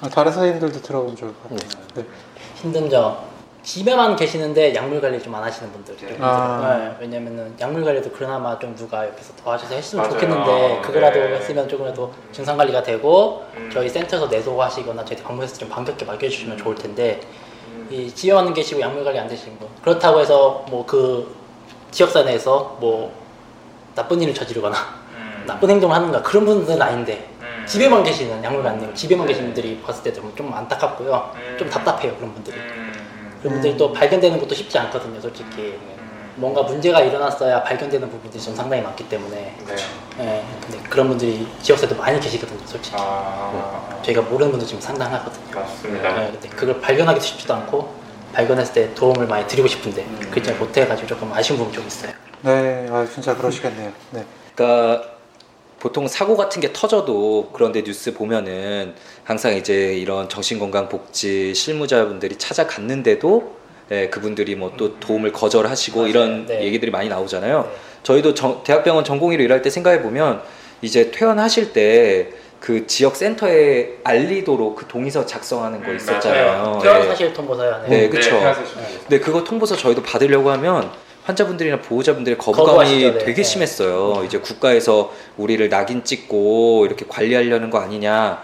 아, 0.00 0.08
다른 0.08 0.32
선생님들도 0.32 0.82
들어보면 0.82 1.14
좋을 1.14 1.32
것 1.34 1.42
같아요. 1.50 1.84
네. 1.94 2.04
힘든 2.56 2.90
점 2.90 3.16
집에만 3.62 4.16
계시는데 4.16 4.74
약물 4.74 5.00
관리 5.00 5.22
좀 5.22 5.34
안 5.36 5.44
하시는 5.44 5.70
분들 5.70 5.96
아. 6.20 6.76
네, 6.76 6.96
왜냐면은 7.00 7.54
약물 7.60 7.84
관리도 7.84 8.10
그나마 8.10 8.58
좀 8.58 8.74
누가 8.74 9.06
옆에서 9.06 9.32
도와줘서 9.36 9.72
했으면 9.74 10.02
맞아요. 10.04 10.14
좋겠는데 10.18 10.80
그거라도 10.82 11.20
네. 11.20 11.36
했으면 11.36 11.68
조금이라도 11.68 12.12
증상 12.32 12.56
관리가 12.56 12.82
되고 12.82 13.44
음. 13.56 13.70
저희 13.72 13.88
센터에서 13.88 14.26
내소하시거나 14.26 15.04
저희 15.04 15.18
방문에서 15.22 15.56
좀 15.56 15.68
반갑게 15.68 16.04
맡겨주시면 16.04 16.56
좋을 16.58 16.74
텐데 16.74 17.20
이 17.88 18.12
지원하는 18.12 18.52
계시고 18.52 18.80
약물 18.80 19.04
관리 19.04 19.16
안 19.20 19.28
되시는 19.28 19.58
분 19.60 19.68
그렇다고 19.82 20.18
해서 20.18 20.64
뭐 20.70 20.84
그 20.84 21.36
지역사 21.92 22.22
내에서 22.24 22.76
뭐 22.80 23.12
나쁜 23.94 24.20
일을 24.20 24.34
저지르거나 24.34 24.76
나쁜 25.46 25.70
행동을 25.70 25.94
하는가 25.94 26.20
그런 26.22 26.44
분들은 26.44 26.82
아닌데 26.82 27.28
집에만 27.68 28.02
계시는 28.02 28.42
되고 28.42 28.94
집에만 28.94 29.26
계시는 29.26 29.52
분들이 29.52 29.80
봤을 29.82 30.02
때 30.02 30.12
좀 30.12 30.32
좀 30.36 30.52
안타깝고요 30.52 31.32
좀 31.58 31.68
답답해요 31.68 32.14
그런 32.16 32.32
분들이 32.32 32.56
그런 33.40 33.52
분들이 33.54 33.76
또 33.76 33.92
발견되는 33.92 34.40
것도 34.40 34.54
쉽지 34.54 34.76
않거든요, 34.78 35.20
솔직히. 35.20 35.78
뭔가 36.34 36.62
문제가 36.62 37.00
일어났어야 37.00 37.62
발견되는 37.62 38.08
부분들이 38.10 38.42
좀 38.42 38.54
상당히 38.54 38.82
많기 38.82 39.08
때문에. 39.08 39.56
네. 39.66 39.76
예, 40.20 40.44
근데 40.60 40.78
그런 40.88 41.08
분들이 41.08 41.46
지역사에도 41.62 41.96
많이 41.96 42.18
계시거든요, 42.20 42.58
솔직히. 42.64 42.96
아, 42.98 44.00
저희가 44.02 44.22
모르는 44.22 44.50
분들 44.52 44.66
지금 44.66 44.80
상당하거든요. 44.80 45.60
맞습니다. 45.60 46.24
예, 46.26 46.30
근데 46.30 46.48
그걸 46.48 46.80
발견하기도 46.80 47.24
쉽지도 47.24 47.54
않고, 47.54 47.92
발견했을 48.32 48.72
때 48.74 48.94
도움을 48.94 49.26
많이 49.26 49.46
드리고 49.46 49.66
싶은데, 49.68 50.04
그걸 50.22 50.42
잘 50.42 50.54
못해가지고 50.56 51.08
조금 51.08 51.32
아쉬운 51.32 51.58
부분이 51.58 51.74
좀 51.76 51.86
있어요. 51.86 52.12
네, 52.42 52.86
아, 52.90 53.06
진짜 53.12 53.36
그러시겠네요. 53.36 53.92
네. 54.12 54.24
그러니까 54.54 55.04
보통 55.80 56.08
사고 56.08 56.36
같은 56.36 56.60
게 56.60 56.72
터져도 56.72 57.50
그런데 57.52 57.82
뉴스 57.82 58.12
보면은 58.12 58.94
항상 59.24 59.54
이제 59.54 59.94
이런 59.94 60.28
정신건강복지 60.28 61.54
실무자분들이 61.54 62.36
찾아갔는데도 62.36 63.56
예, 63.90 64.08
그분들이 64.08 64.54
뭐 64.54 64.72
또 64.76 64.98
도움을 65.00 65.32
거절하시고 65.32 66.00
맞아요. 66.00 66.10
이런 66.10 66.46
네. 66.46 66.62
얘기들이 66.64 66.90
많이 66.90 67.08
나오잖아요. 67.08 67.62
네. 67.62 67.78
저희도 68.02 68.34
정- 68.34 68.62
대학병원 68.64 69.04
전공의로 69.04 69.42
일할 69.42 69.62
때 69.62 69.70
생각해 69.70 70.02
보면 70.02 70.42
이제 70.82 71.10
퇴원하실 71.10 71.72
때 71.72 72.30
그 72.60 72.88
지역 72.88 73.14
센터에 73.14 73.98
알리도록 74.02 74.74
그 74.74 74.86
동의서 74.88 75.24
작성하는 75.26 75.80
거 75.80 75.90
음, 75.92 75.96
있었잖아요. 75.96 76.80
퇴원 76.82 77.02
네. 77.02 77.06
사실 77.06 77.32
통보서요. 77.32 77.84
네. 77.88 77.88
네, 77.88 78.08
그쵸. 78.08 78.30
퇴원사실. 78.30 78.76
근데 79.02 79.20
그거 79.20 79.44
통보서 79.44 79.76
저희도 79.76 80.02
받으려고 80.02 80.50
하면 80.50 80.90
환자분들이나 81.28 81.80
보호자분들의 81.82 82.38
거부감이 82.38 82.66
거부하시죠, 82.66 83.12
네. 83.12 83.18
되게 83.18 83.34
네. 83.34 83.42
심했어요. 83.42 84.24
이제 84.24 84.38
국가에서 84.38 85.12
우리를 85.36 85.68
낙인 85.68 86.02
찍고 86.02 86.86
이렇게 86.86 87.04
관리하려는 87.06 87.68
거 87.68 87.78
아니냐. 87.78 88.42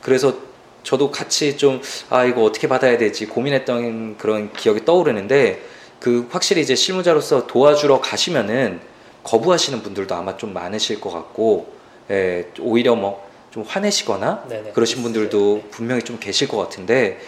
그래서 0.00 0.34
저도 0.82 1.10
같이 1.10 1.58
좀 1.58 1.82
아 2.08 2.24
이거 2.24 2.42
어떻게 2.42 2.66
받아야 2.68 2.96
되지 2.96 3.26
고민했던 3.26 4.16
그런 4.16 4.50
기억이 4.54 4.86
떠오르는데 4.86 5.60
그 6.00 6.26
확실히 6.30 6.62
이제 6.62 6.74
실무자로서 6.74 7.46
도와주러 7.46 8.00
가시면은 8.00 8.80
거부하시는 9.22 9.82
분들도 9.82 10.14
아마 10.14 10.38
좀 10.38 10.54
많으실 10.54 11.00
것 11.00 11.10
같고 11.10 11.72
예, 12.10 12.46
오히려 12.60 12.94
뭐 12.94 13.30
좀 13.50 13.64
화내시거나 13.66 14.44
네네. 14.48 14.70
그러신 14.72 15.02
분들도 15.02 15.64
분명히 15.72 16.02
좀 16.02 16.18
계실 16.20 16.46
것 16.46 16.56
같은데 16.56 17.18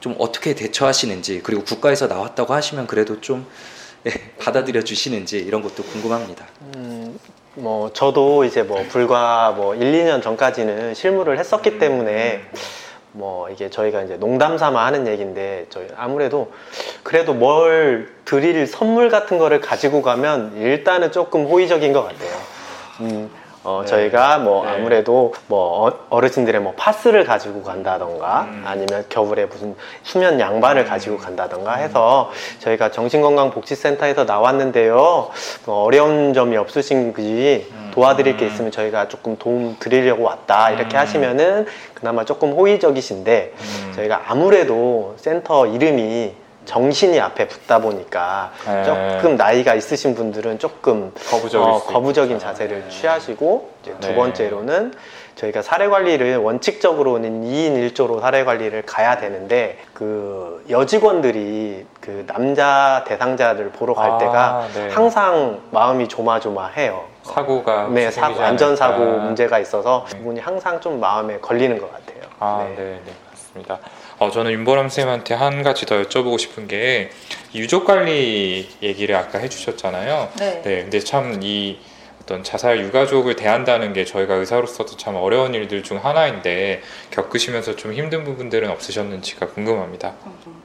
좀 0.00 0.14
어떻게 0.18 0.54
대처하시는지 0.54 1.42
그리고 1.44 1.62
국가에서 1.62 2.06
나왔다고 2.06 2.54
하시면 2.54 2.86
그래도 2.86 3.20
좀 3.20 3.40
예, 3.40 3.46
받아들여 4.38 4.82
주시는지 4.82 5.38
이런 5.38 5.62
것도 5.62 5.82
궁금합니다. 5.82 6.46
음, 6.76 7.18
뭐 7.54 7.92
저도 7.92 8.44
이제 8.44 8.62
뭐 8.62 8.84
불과 8.88 9.52
뭐 9.52 9.74
1, 9.74 9.80
2년 9.92 10.22
전까지는 10.22 10.94
실무를 10.94 11.38
했었기 11.38 11.78
때문에 11.78 12.42
뭐 13.12 13.48
이게 13.50 13.68
저희가 13.70 14.02
이제 14.02 14.16
농담 14.16 14.58
삼아 14.58 14.84
하는 14.86 15.06
얘기인데 15.06 15.66
저희 15.70 15.88
아무래도 15.96 16.52
그래도 17.02 17.34
뭘 17.34 18.12
드릴 18.24 18.66
선물 18.66 19.08
같은 19.10 19.38
거를 19.38 19.60
가지고 19.60 20.02
가면 20.02 20.56
일단은 20.58 21.10
조금 21.10 21.46
호의적인 21.46 21.92
것 21.92 22.02
같아요. 22.02 22.30
음, 23.00 23.30
어, 23.64 23.80
네. 23.82 23.86
저희가 23.88 24.38
뭐 24.38 24.64
네. 24.64 24.70
아무래도 24.72 25.34
뭐 25.48 25.88
어- 25.88 25.98
어르신들의 26.10 26.60
뭐 26.60 26.74
파스를 26.76 27.24
가지고 27.24 27.62
간다던가 27.62 28.42
음. 28.48 28.62
아니면 28.64 29.04
겨울에 29.08 29.46
무슨 29.46 29.74
수면 30.02 30.38
양반을 30.38 30.84
가지고 30.84 31.18
간다던가 31.18 31.74
해서 31.74 32.30
저희가 32.60 32.90
정신건강복지센터에서 32.90 34.24
나왔는데요. 34.24 35.30
뭐 35.66 35.82
어려운 35.84 36.32
점이 36.34 36.56
없으신지 36.56 37.70
도와드릴 37.92 38.36
게 38.36 38.46
있으면 38.46 38.70
저희가 38.70 39.08
조금 39.08 39.36
도움 39.38 39.76
드리려고 39.80 40.22
왔다 40.22 40.70
이렇게 40.70 40.96
음. 40.96 41.00
하시면은 41.00 41.66
그나마 41.94 42.24
조금 42.24 42.52
호의적이신데 42.52 43.54
음. 43.58 43.92
저희가 43.96 44.22
아무래도 44.28 45.14
센터 45.18 45.66
이름이 45.66 46.32
정신이 46.68 47.18
앞에 47.18 47.48
붙다 47.48 47.80
보니까 47.80 48.52
네. 48.66 48.84
조금 48.84 49.36
나이가 49.36 49.74
있으신 49.74 50.14
분들은 50.14 50.58
조금 50.58 51.12
어, 51.14 51.78
수 51.78 51.86
거부적인. 51.86 52.38
자세를 52.38 52.82
네. 52.84 52.88
취하시고 52.90 53.70
두 53.82 54.08
네. 54.08 54.14
번째로는 54.14 54.92
저희가 55.36 55.62
사례 55.62 55.88
관리를 55.88 56.36
원칙적으로는 56.36 57.44
2인 57.44 57.94
1조로 57.94 58.20
사례 58.20 58.44
관리를 58.44 58.82
가야 58.82 59.16
되는데 59.16 59.78
그 59.94 60.62
여직원들이 60.68 61.86
그 62.02 62.24
남자 62.26 63.02
대상자를 63.08 63.70
보러 63.70 63.94
갈 63.94 64.10
아, 64.10 64.18
때가 64.18 64.68
네. 64.74 64.88
항상 64.90 65.60
마음이 65.70 66.06
조마조마해요. 66.08 67.02
사고가 67.22 67.88
네, 67.88 68.10
사고, 68.10 68.42
안전 68.42 68.76
사고 68.76 69.02
않을까. 69.04 69.22
문제가 69.22 69.58
있어서 69.58 70.04
네. 70.10 70.18
그분이 70.18 70.40
항상 70.40 70.78
좀 70.80 71.00
마음에 71.00 71.38
걸리는 71.38 71.78
것 71.78 71.90
같아요. 71.90 72.22
아, 72.40 72.66
네, 72.68 72.74
네, 72.76 73.00
맞습니다. 73.30 73.78
어, 74.18 74.30
저는 74.30 74.50
윤보람 74.52 74.88
쌤한테 74.88 75.34
한 75.34 75.62
가지 75.62 75.86
더 75.86 76.02
여쭤보고 76.02 76.38
싶은 76.38 76.66
게 76.66 77.10
유족 77.54 77.84
관리 77.84 78.68
얘기를 78.82 79.14
아까 79.14 79.38
해주셨잖아요. 79.38 80.30
네. 80.38 80.62
네, 80.64 80.82
근데 80.82 81.00
참 81.00 81.40
이 81.42 81.78
어떤 82.28 82.44
자살 82.44 82.78
유가족을 82.80 83.36
대한다는 83.36 83.94
게 83.94 84.04
저희가 84.04 84.34
의사로서도 84.34 84.98
참 84.98 85.16
어려운 85.16 85.54
일들 85.54 85.82
중 85.82 85.96
하나인데 86.04 86.82
겪으시면서 87.10 87.74
좀 87.74 87.94
힘든 87.94 88.22
부분들은 88.24 88.68
없으셨는지가 88.70 89.46
궁금합니다. 89.48 90.12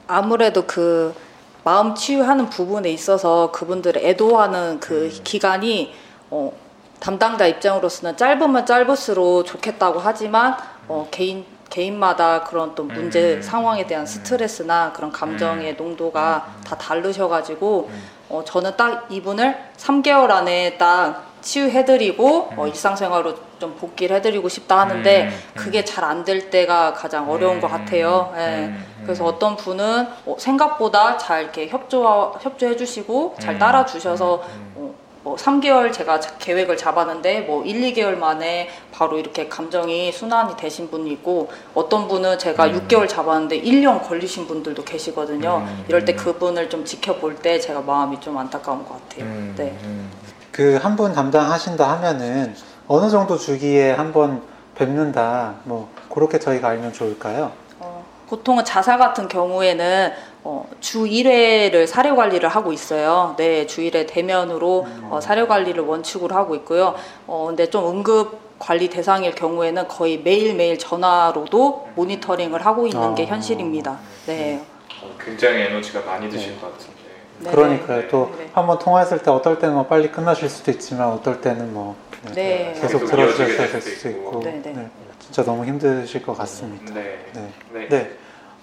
아무래도 0.08 0.66
그 0.68 1.16
마음 1.64 1.96
치유하는 1.96 2.50
부분에 2.50 2.90
있어서 2.92 3.50
그분들을 3.54 4.04
애도하는 4.04 4.82
그 4.82 5.10
기간이 5.24 5.94
어, 6.30 6.52
담당자 7.00 7.48
입장으로서는 7.48 8.18
짧으면 8.18 8.66
짧을수록 8.66 9.46
좋겠다고 9.46 10.02
하지만 10.02 10.58
어, 10.90 11.08
개인 11.12 11.46
개인마다 11.74 12.44
그런 12.44 12.76
또 12.76 12.84
문제 12.84 13.36
음. 13.38 13.42
상황에 13.42 13.88
대한 13.88 14.06
스트레스나 14.06 14.94
그런 14.94 15.12
감정의 15.12 15.76
농도가 15.76 16.54
다 16.64 16.78
다르셔가지고 16.78 17.90
어, 18.30 18.44
저는 18.46 18.78
딱 18.78 19.08
이분을 19.10 19.58
3개월 19.78 20.30
안에 20.30 20.78
딱 20.78 21.34
치유해드리고 21.42 22.52
어, 22.56 22.68
일상생활로 22.68 23.34
좀 23.60 23.76
복귀를 23.76 24.18
해드리고 24.18 24.48
싶다 24.50 24.80
하는데 24.82 25.24
음, 25.24 25.28
음. 25.30 25.52
그게 25.56 25.84
잘 25.84 26.04
안 26.04 26.24
될 26.24 26.50
때가 26.52 26.94
가장 26.94 27.30
어려운 27.30 27.60
것 27.60 27.68
같아요. 27.70 28.32
예. 28.38 28.40
음, 28.68 28.86
음. 29.00 29.02
그래서 29.04 29.26
어떤 29.26 29.56
분은 29.58 30.08
어, 30.28 30.36
생각보다 30.38 31.18
잘 31.18 31.42
이렇게 31.44 31.68
협조 31.68 32.36
협조해주시고 32.40 33.38
잘 33.40 33.56
음, 33.56 33.60
따라주셔서 33.60 34.44
음, 34.56 34.74
어, 34.76 34.94
뭐 35.24 35.38
3개월 35.38 35.92
제가 35.94 36.20
자- 36.20 36.36
계획을 36.38 36.76
잡았는데 36.76 37.42
뭐 37.42 37.64
1, 37.64 37.82
2개월 37.94 38.18
만에 38.18 38.68
바로 38.92 39.18
이렇게 39.18 39.48
감정이 39.48 40.12
순환이 40.12 40.58
되신 40.58 40.90
분이 40.92 41.10
있고 41.14 41.50
어떤 41.74 42.08
분은 42.10 42.38
제가 42.38 42.66
음. 42.66 42.88
6개월 42.88 43.08
잡았는데 43.08 43.62
1년 43.62 44.06
걸리신 44.06 44.48
분들도 44.48 44.84
계시거든요. 44.84 45.64
음, 45.66 45.86
이럴 45.88 46.04
때 46.04 46.12
음. 46.14 46.18
그분을 46.18 46.70
좀 46.70 46.84
지켜볼 46.84 47.38
때 47.38 47.58
제가 47.60 47.82
마음이 47.82 48.20
좀 48.20 48.38
안타까운 48.38 48.84
것 48.86 49.02
같아요. 49.10 49.24
음, 49.26 49.54
네. 49.58 49.78
음. 49.84 50.12
그한 50.52 50.96
분 50.98 51.14
담당하신다 51.14 51.90
하면은 51.94 52.54
어느 52.88 53.10
정도 53.10 53.38
주기에 53.38 53.92
한 53.92 54.12
번 54.12 54.42
뵙는다 54.76 55.54
뭐 55.64 55.88
그렇게 56.14 56.38
저희가 56.38 56.68
알면 56.70 56.92
좋을까요? 56.94 57.52
어, 57.80 58.04
보통은 58.28 58.66
자살 58.66 58.98
같은 58.98 59.28
경우에는 59.28 60.12
어, 60.46 60.70
주 60.82 61.06
1회를 61.06 61.88
사료 61.88 62.16
관리를 62.16 62.50
하고 62.50 62.74
있어요. 62.74 63.34
네, 63.38 63.66
주 63.66 63.82
1회 63.82 64.06
대면으로 64.08 64.86
어, 65.10 65.20
사료 65.22 65.48
관리를 65.48 65.84
원칙으로 65.84 66.36
하고 66.36 66.56
있고요. 66.56 66.96
어, 67.28 67.46
근데 67.48 67.70
좀 67.70 67.88
응급 67.90 68.60
관리 68.60 68.90
대상일 68.90 69.36
경우에는 69.36 69.88
거의 69.88 70.20
매일매일 70.20 70.78
전화로도 70.78 71.90
모니터링을 71.96 72.66
하고 72.66 72.88
있는 72.88 73.16
게 73.16 73.24
아. 73.24 73.28
현실입니다. 73.28 74.00
네. 74.26 74.62
어, 75.02 75.10
굉장히 75.20 75.62
에너지가 75.62 76.02
많이 76.02 76.30
드실 76.30 76.60
것 76.60 76.72
같은데. 76.72 76.94
네. 77.40 77.52
그러니까요. 77.52 78.08
또 78.10 78.34
네. 78.38 78.50
한번 78.54 78.80
통화했을 78.80 79.20
때 79.20 79.32
어떨 79.32 79.60
때는 79.60 79.76
뭐 79.76 79.86
빨리 79.86 80.12
끝나실 80.12 80.50
수도 80.50 80.72
있지만 80.72 81.10
어떨 81.10 81.42
때는 81.42 81.74
뭐 81.74 81.96
네. 82.36 82.74
계속 82.80 83.06
들어주셔야 83.06 83.48
될될 83.48 83.82
수도 83.82 84.10
있고 84.10 84.42
네, 84.44 84.62
네. 84.64 84.74
네. 84.74 84.90
진짜 85.20 85.44
너무 85.44 85.66
힘드실 85.66 86.22
것 86.22 86.38
같습니다. 86.38 86.94
네. 86.94 87.26
네. 87.34 87.50
네. 87.72 87.88
네. 87.90 88.12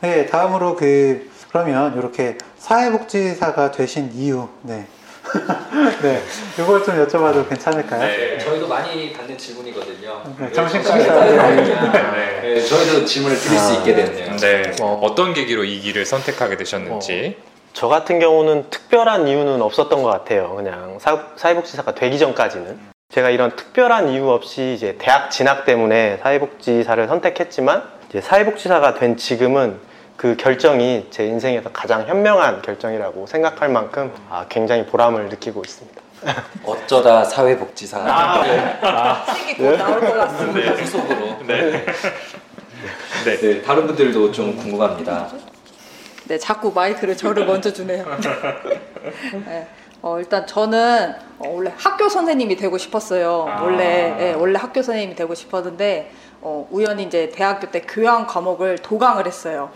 네, 0.01 0.27
다음으로 0.27 0.77
그 0.77 1.31
그러면 1.51 1.99
이렇게 1.99 2.39
사회복지사가 2.59 3.73
되신 3.73 4.13
이유, 4.15 4.49
네, 4.63 4.87
네, 6.01 6.23
이걸 6.61 6.85
좀 6.85 6.95
여쭤봐도 7.05 7.49
괜찮을까요? 7.49 8.01
네. 8.01 8.39
저희도 8.39 8.69
많이 8.69 9.13
받는 9.13 9.37
질문이거든요. 9.37 10.23
네, 10.39 10.53
정신과 10.53 10.95
왜 10.95 11.01
의사. 11.01 11.15
사회복지사가 11.15 12.13
네. 12.13 12.41
네, 12.43 12.61
저희도 12.61 13.05
질문을 13.05 13.37
드릴 13.37 13.59
수 13.59 13.73
아, 13.73 13.75
있게 13.79 13.95
됐네요. 13.97 14.37
네. 14.37 14.77
어. 14.81 15.01
어떤 15.03 15.35
계기로 15.35 15.65
이 15.65 15.81
길을 15.81 16.07
선택하게 16.07 16.57
되셨는지. 16.57 17.37
저 17.73 17.89
같은 17.89 18.21
경우는 18.21 18.71
특별한 18.71 19.27
이유는 19.27 19.61
없었던 19.61 20.03
것 20.03 20.09
같아요. 20.09 20.55
그냥 20.55 20.99
사, 21.01 21.27
사회복지사가 21.37 21.95
되기 21.97 22.19
전까지는. 22.21 22.79
제가 23.13 23.31
이런 23.31 23.57
특별한 23.57 24.09
이유 24.11 24.29
없이 24.31 24.75
이제 24.77 24.97
대학 25.01 25.31
진학 25.33 25.65
때문에 25.65 26.19
사회복지사를 26.23 27.09
선택했지만 27.09 27.83
이제 28.09 28.21
사회복지사가 28.21 28.95
된 28.95 29.17
지금은 29.17 29.90
그 30.21 30.37
결정이 30.37 31.07
제 31.09 31.25
인생에서 31.25 31.71
가장 31.73 32.07
현명한 32.07 32.61
결정이라고 32.61 33.27
생각할 33.27 33.71
만큼 33.71 34.13
아, 34.29 34.45
굉장히 34.51 34.85
보람을 34.85 35.31
느끼고 35.31 35.63
있습니다. 35.65 36.03
어쩌다 36.63 37.25
사회복지사 37.25 38.45
책이 39.35 39.55
곧 39.57 39.79
나올 39.79 39.99
것 39.99 40.13
같습니다. 40.13 40.73
후속으로. 40.73 41.39
네. 41.47 41.87
네. 43.25 43.37
네, 43.39 43.63
다른 43.63 43.87
분들도 43.87 44.31
좀 44.31 44.55
궁금합니다. 44.59 45.29
네, 46.29 46.37
자꾸 46.37 46.71
마이크를 46.71 47.17
저를 47.17 47.47
먼저 47.47 47.73
주네요. 47.73 48.05
네, 49.47 49.69
어, 50.03 50.19
일단 50.19 50.47
저는 50.47 51.15
어, 51.39 51.49
원래 51.49 51.73
학교 51.79 52.11
선생님이 52.11 52.57
되고 52.57 52.77
싶었어요. 52.77 53.47
아. 53.49 53.63
원래 53.63 54.17
예, 54.21 54.33
원래 54.35 54.59
학교 54.59 54.83
선생님이 54.83 55.15
되고 55.15 55.35
싶었는데 55.35 56.13
어, 56.43 56.69
우연히 56.71 57.05
이제 57.05 57.31
대학교 57.31 57.71
때 57.71 57.81
교양 57.81 58.27
과목을 58.27 58.81
도강을 58.81 59.27
했어요. 59.27 59.71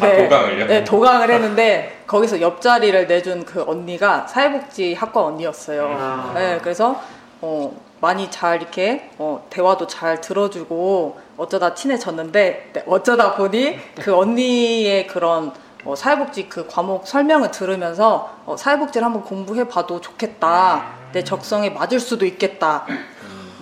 아, 0.00 0.16
도강을요? 0.16 0.66
네, 0.66 0.84
도강을 0.84 1.30
했는데 1.30 2.02
거기서 2.06 2.40
옆자리를 2.40 3.06
내준 3.06 3.44
그 3.44 3.64
언니가 3.66 4.26
사회복지학과 4.26 5.24
언니였어요. 5.24 5.96
아. 5.98 6.32
네, 6.34 6.58
그래서 6.62 7.00
어, 7.40 7.74
많이 8.00 8.30
잘 8.30 8.60
이렇게 8.60 9.10
어, 9.18 9.46
대화도 9.50 9.86
잘 9.86 10.20
들어주고 10.20 11.20
어쩌다 11.36 11.74
친해졌는데 11.74 12.70
네, 12.72 12.84
어쩌다 12.86 13.34
보니 13.34 13.78
그 14.00 14.14
언니의 14.16 15.06
그런 15.06 15.52
어, 15.84 15.96
사회복지 15.96 16.48
그 16.48 16.66
과목 16.68 17.06
설명을 17.06 17.50
들으면서 17.50 18.36
어, 18.46 18.56
사회복지를 18.56 19.04
한번 19.04 19.22
공부해봐도 19.22 20.00
좋겠다. 20.00 21.02
내 21.12 21.22
적성에 21.22 21.70
맞을 21.70 22.00
수도 22.00 22.24
있겠다. 22.24 22.86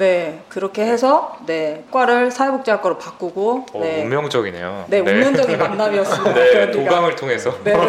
네 0.00 0.40
그렇게 0.48 0.82
해서 0.86 1.36
네 1.44 1.84
과를 1.90 2.30
사회복지학과로 2.30 2.96
바꾸고 2.96 3.66
오, 3.74 3.80
네, 3.80 4.02
운명적이네요. 4.04 4.86
네, 4.88 5.00
운명적인 5.00 5.58
만남이었습니다. 5.58 6.32
네, 6.32 6.50
그러니까. 6.52 6.72
도강을 6.72 7.16
통해서. 7.16 7.54
네, 7.62 7.74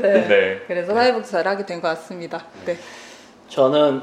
네. 0.00 0.02
네. 0.02 0.28
네. 0.28 0.60
그래서 0.66 0.94
사회복지사를 0.94 1.50
하게 1.50 1.66
된 1.66 1.82
것 1.82 1.88
같습니다. 1.88 2.42
네. 2.64 2.78
저는 3.48 4.00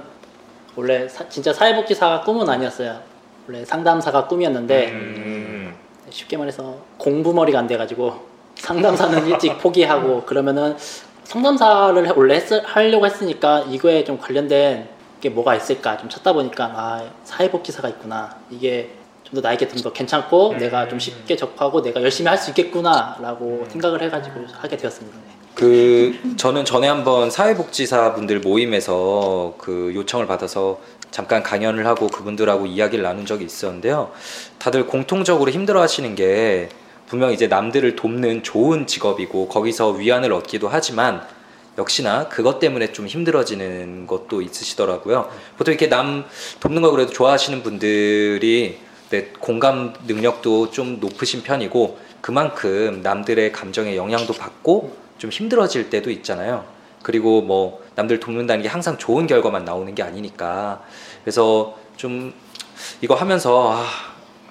원래 0.75 1.07
사- 1.09 1.27
진짜 1.27 1.51
사회복지사가 1.51 2.21
꿈은 2.21 2.47
아니었어요. 2.47 2.99
원래 3.47 3.65
상담사가 3.65 4.27
꿈이었는데 4.27 4.89
음, 4.91 5.75
쉽게 6.11 6.37
말해서 6.37 6.77
공부머리가 6.99 7.57
안 7.57 7.65
돼가지고 7.65 8.13
상담사는 8.57 9.25
일찍 9.25 9.57
포기하고 9.59 10.21
그러면은 10.25 10.75
상담사를 11.23 12.07
해- 12.07 12.13
원래 12.15 12.35
했, 12.35 12.43
하려고 12.63 13.07
했으니까 13.07 13.61
이거에 13.67 14.03
좀 14.03 14.19
관련된 14.19 14.98
게 15.21 15.29
뭐가 15.29 15.55
있을까 15.55 15.97
좀 15.97 16.09
찾다 16.09 16.33
보니까 16.33 16.71
아 16.75 17.03
사회복지사가 17.23 17.89
있구나 17.89 18.35
이게 18.49 18.95
좀 19.23 19.41
더 19.41 19.47
나에게 19.47 19.67
좀 19.67 19.83
더 19.83 19.91
괜찮고 19.93 20.55
내가 20.57 20.87
좀 20.87 20.97
쉽게 20.99 21.35
접하고 21.35 21.81
내가 21.81 22.01
열심히 22.01 22.27
할 22.29 22.37
수 22.37 22.49
있겠구나라고 22.51 23.65
생각을 23.69 24.01
해가지고 24.03 24.45
하게 24.53 24.75
되었습니다. 24.77 25.17
네. 25.17 25.23
그 25.55 26.35
저는 26.37 26.63
전에 26.65 26.87
한번 26.87 27.29
사회복지사 27.29 28.13
분들 28.15 28.39
모임에서 28.39 29.53
그 29.57 29.91
요청을 29.93 30.25
받아서 30.25 30.79
잠깐 31.11 31.43
강연을 31.43 31.85
하고 31.85 32.07
그분들하고 32.07 32.65
이야기를 32.65 33.03
나눈 33.03 33.25
적이 33.25 33.45
있었는데요. 33.45 34.11
다들 34.57 34.87
공통적으로 34.87 35.51
힘들어하시는 35.51 36.15
게 36.15 36.69
분명 37.07 37.31
이제 37.31 37.47
남들을 37.47 37.95
돕는 37.95 38.43
좋은 38.43 38.87
직업이고 38.87 39.47
거기서 39.49 39.89
위안을 39.91 40.31
얻기도 40.33 40.69
하지만 40.69 41.21
역시나 41.79 42.27
그것 42.27 42.59
때문에 42.59 42.91
좀 42.91 43.07
힘들어지는 43.07 44.05
것도 44.05 44.41
있으시더라고요. 44.41 45.31
보통 45.57 45.71
이렇게 45.71 45.89
남 45.89 46.25
돕는 46.59 46.81
거 46.81 46.91
그래도 46.91 47.11
좋아하시는 47.11 47.63
분들이 47.63 48.79
네, 49.09 49.31
공감 49.39 49.93
능력도 50.05 50.69
좀 50.69 50.99
높으신 50.99 51.41
편이고 51.41 51.97
그만큼 52.21 53.01
남들의 53.01 53.51
감정에 53.51 53.95
영향도 53.95 54.33
받고 54.33 54.95
좀 55.17 55.31
힘들어질 55.31 55.89
때도 55.89 56.11
있잖아요. 56.11 56.65
그리고 57.01 57.41
뭐 57.41 57.83
남들 57.95 58.19
돕는다는 58.19 58.61
게 58.61 58.67
항상 58.67 58.97
좋은 58.97 59.25
결과만 59.25 59.65
나오는 59.65 59.95
게 59.95 60.03
아니니까 60.03 60.83
그래서 61.23 61.77
좀 61.95 62.33
이거 63.01 63.15
하면서 63.15 63.73
아, 63.73 63.85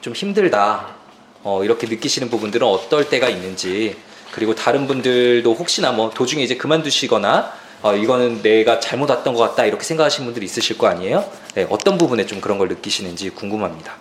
좀 0.00 0.14
힘들다 0.14 0.96
어, 1.44 1.62
이렇게 1.62 1.86
느끼시는 1.86 2.30
부분들은 2.30 2.66
어떨 2.66 3.08
때가 3.08 3.28
있는지 3.28 3.96
그리고 4.32 4.54
다른 4.54 4.86
분들도 4.86 5.52
혹시나 5.54 5.92
뭐 5.92 6.10
도중에 6.10 6.42
이제 6.42 6.56
그만두시거나 6.56 7.52
어, 7.82 7.94
이거는 7.94 8.42
내가 8.42 8.80
잘못 8.80 9.08
왔던 9.08 9.34
것 9.34 9.40
같다 9.50 9.64
이렇게 9.64 9.84
생각하시는 9.84 10.26
분들이 10.26 10.44
있으실 10.46 10.76
거 10.78 10.88
아니에요? 10.88 11.24
네, 11.54 11.66
어떤 11.70 11.96
부분에 11.96 12.26
좀 12.26 12.40
그런 12.40 12.58
걸 12.58 12.68
느끼시는지 12.68 13.30
궁금합니다. 13.30 13.94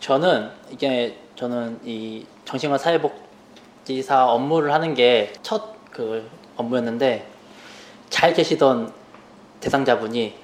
저는 0.00 0.48
이게 0.70 1.16
저는 1.36 1.80
이 1.84 2.24
정신과 2.46 2.78
사회복지사 2.78 4.26
업무를 4.26 4.72
하는 4.72 4.94
게 4.94 5.32
첫 5.42 5.62
그 5.90 6.28
업무였는데 6.56 7.26
잘 8.10 8.32
계시던 8.32 8.92
대상자분이 9.60 10.34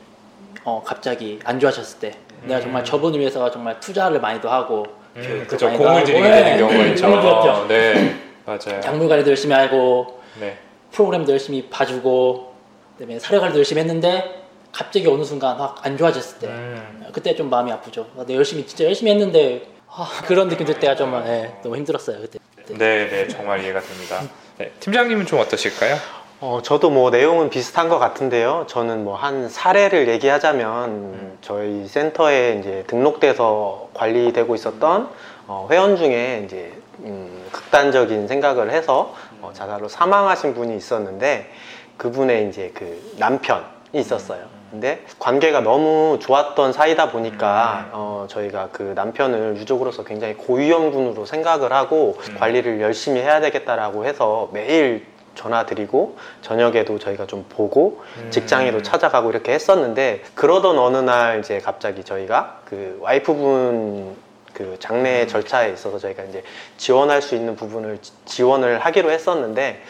어 0.64 0.82
갑자기 0.84 1.38
안 1.44 1.60
좋아하셨을 1.60 1.98
때 2.00 2.12
내가 2.42 2.60
정말 2.60 2.84
저분을 2.84 3.20
위해서 3.20 3.50
정말 3.50 3.78
투자를 3.80 4.20
많이도 4.20 4.50
하고 4.50 4.84
음. 5.16 5.46
많이 5.62 5.78
공을 5.78 6.04
들이게 6.04 6.28
네, 6.28 6.44
되는 6.44 6.58
경우가 6.58 6.86
있죠. 6.86 7.06
공을 7.06 7.20
들였죠. 7.20 7.66
네, 7.68 8.23
맞아요. 8.46 8.80
약물 8.84 9.08
관리도 9.08 9.30
열심히 9.30 9.54
하고 9.54 10.20
네. 10.40 10.58
프로그램도 10.92 11.32
열심히 11.32 11.68
봐주고 11.68 12.54
그다음에 12.98 13.18
사료 13.18 13.40
관리도 13.40 13.58
열심히 13.58 13.80
했는데 13.80 14.42
갑자기 14.72 15.06
어느 15.08 15.22
순간 15.24 15.56
확 15.56 15.84
안 15.86 15.96
좋아졌을 15.96 16.38
때 16.40 16.46
음, 16.48 17.04
그때 17.12 17.34
좀 17.34 17.48
마음이 17.50 17.70
아프죠. 17.72 18.06
아, 18.16 18.24
내가 18.24 18.34
열심히 18.38 18.66
진짜 18.66 18.84
열심히 18.84 19.12
했는데 19.12 19.66
아, 19.88 20.08
그런 20.26 20.48
느낌 20.48 20.66
들 20.66 20.78
때가 20.80 20.96
좀 20.96 21.14
예, 21.26 21.54
너무 21.62 21.76
힘들었어요 21.76 22.18
그때. 22.20 22.38
네, 22.68 23.08
네, 23.08 23.28
정말 23.28 23.62
이해가 23.62 23.80
됩니다. 23.80 24.22
네, 24.58 24.70
팀장님은 24.80 25.26
좀 25.26 25.38
어떠실까요? 25.40 25.96
어, 26.40 26.60
저도 26.62 26.90
뭐 26.90 27.10
내용은 27.10 27.48
비슷한 27.50 27.88
것 27.88 27.98
같은데요. 27.98 28.64
저는 28.68 29.04
뭐 29.04 29.16
한 29.16 29.48
사례를 29.48 30.08
얘기하자면 30.08 31.38
저희 31.40 31.86
센터에 31.86 32.58
이제 32.60 32.84
등록돼서 32.86 33.88
관리되고 33.94 34.54
있었던 34.54 35.08
어, 35.46 35.68
회원 35.70 35.96
중에 35.96 36.42
이제 36.46 36.72
음, 37.00 37.43
극단적인 37.54 38.26
생각을 38.26 38.70
해서 38.70 39.14
어, 39.40 39.52
자살로 39.54 39.88
사망하신 39.88 40.54
분이 40.54 40.76
있었는데 40.76 41.50
그분의 41.96 42.48
이제 42.48 42.72
그 42.74 43.14
남편이 43.18 43.62
있었어요. 43.92 44.42
근데 44.72 45.04
관계가 45.20 45.60
너무 45.60 46.18
좋았던 46.20 46.72
사이다 46.72 47.12
보니까 47.12 47.90
어, 47.92 48.26
저희가 48.28 48.70
그 48.72 48.92
남편을 48.96 49.56
유족으로서 49.58 50.02
굉장히 50.02 50.34
고위험군으로 50.34 51.26
생각을 51.26 51.72
하고 51.72 52.18
음. 52.28 52.36
관리를 52.40 52.80
열심히 52.80 53.20
해야 53.20 53.40
되겠다라고 53.40 54.04
해서 54.04 54.48
매일 54.52 55.06
전화 55.36 55.64
드리고 55.64 56.16
저녁에도 56.42 56.98
저희가 56.98 57.26
좀 57.26 57.44
보고 57.48 58.02
음. 58.18 58.30
직장에도 58.30 58.82
찾아가고 58.82 59.30
이렇게 59.30 59.52
했었는데 59.52 60.22
그러던 60.34 60.76
어느 60.76 60.96
날 60.96 61.38
이제 61.38 61.60
갑자기 61.60 62.02
저희가 62.02 62.62
그 62.64 62.98
와이프분 63.00 64.23
그 64.54 64.76
장례 64.78 65.22
음. 65.22 65.28
절차에 65.28 65.72
있어서 65.72 65.98
저희가 65.98 66.22
이제 66.24 66.42
지원할 66.78 67.20
수 67.20 67.34
있는 67.34 67.56
부분을 67.56 67.98
지- 68.00 68.12
지원을 68.24 68.78
하기로 68.78 69.10
했었는데 69.10 69.82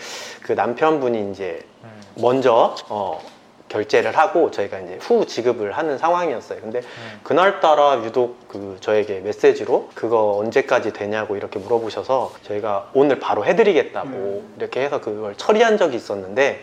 그 0.43 0.53
남편분이 0.53 1.31
이제 1.31 1.63
음. 1.85 2.01
먼저 2.17 2.75
어 2.89 3.21
결제를 3.69 4.17
하고 4.17 4.51
저희가 4.51 4.79
이제 4.79 4.99
후 5.01 5.27
지급을 5.27 5.73
하는 5.73 5.99
상황이었어요. 5.99 6.61
근데 6.61 6.79
음. 6.79 7.21
그날따라 7.25 8.03
유독 8.05 8.49
그 8.49 8.77
저에게 8.81 9.21
메시지로 9.21 9.91
그거 9.95 10.37
언제까지 10.39 10.93
되냐고 10.93 11.37
이렇게 11.37 11.59
물어보셔서 11.59 12.33
저희가 12.47 12.91
오늘 12.95 13.19
바로 13.19 13.45
해드리겠다고 13.45 14.45
이렇게 14.59 14.81
해서 14.83 15.01
그걸 15.01 15.35
처리한 15.37 15.77
적이 15.77 15.97
있었는데 15.97 16.63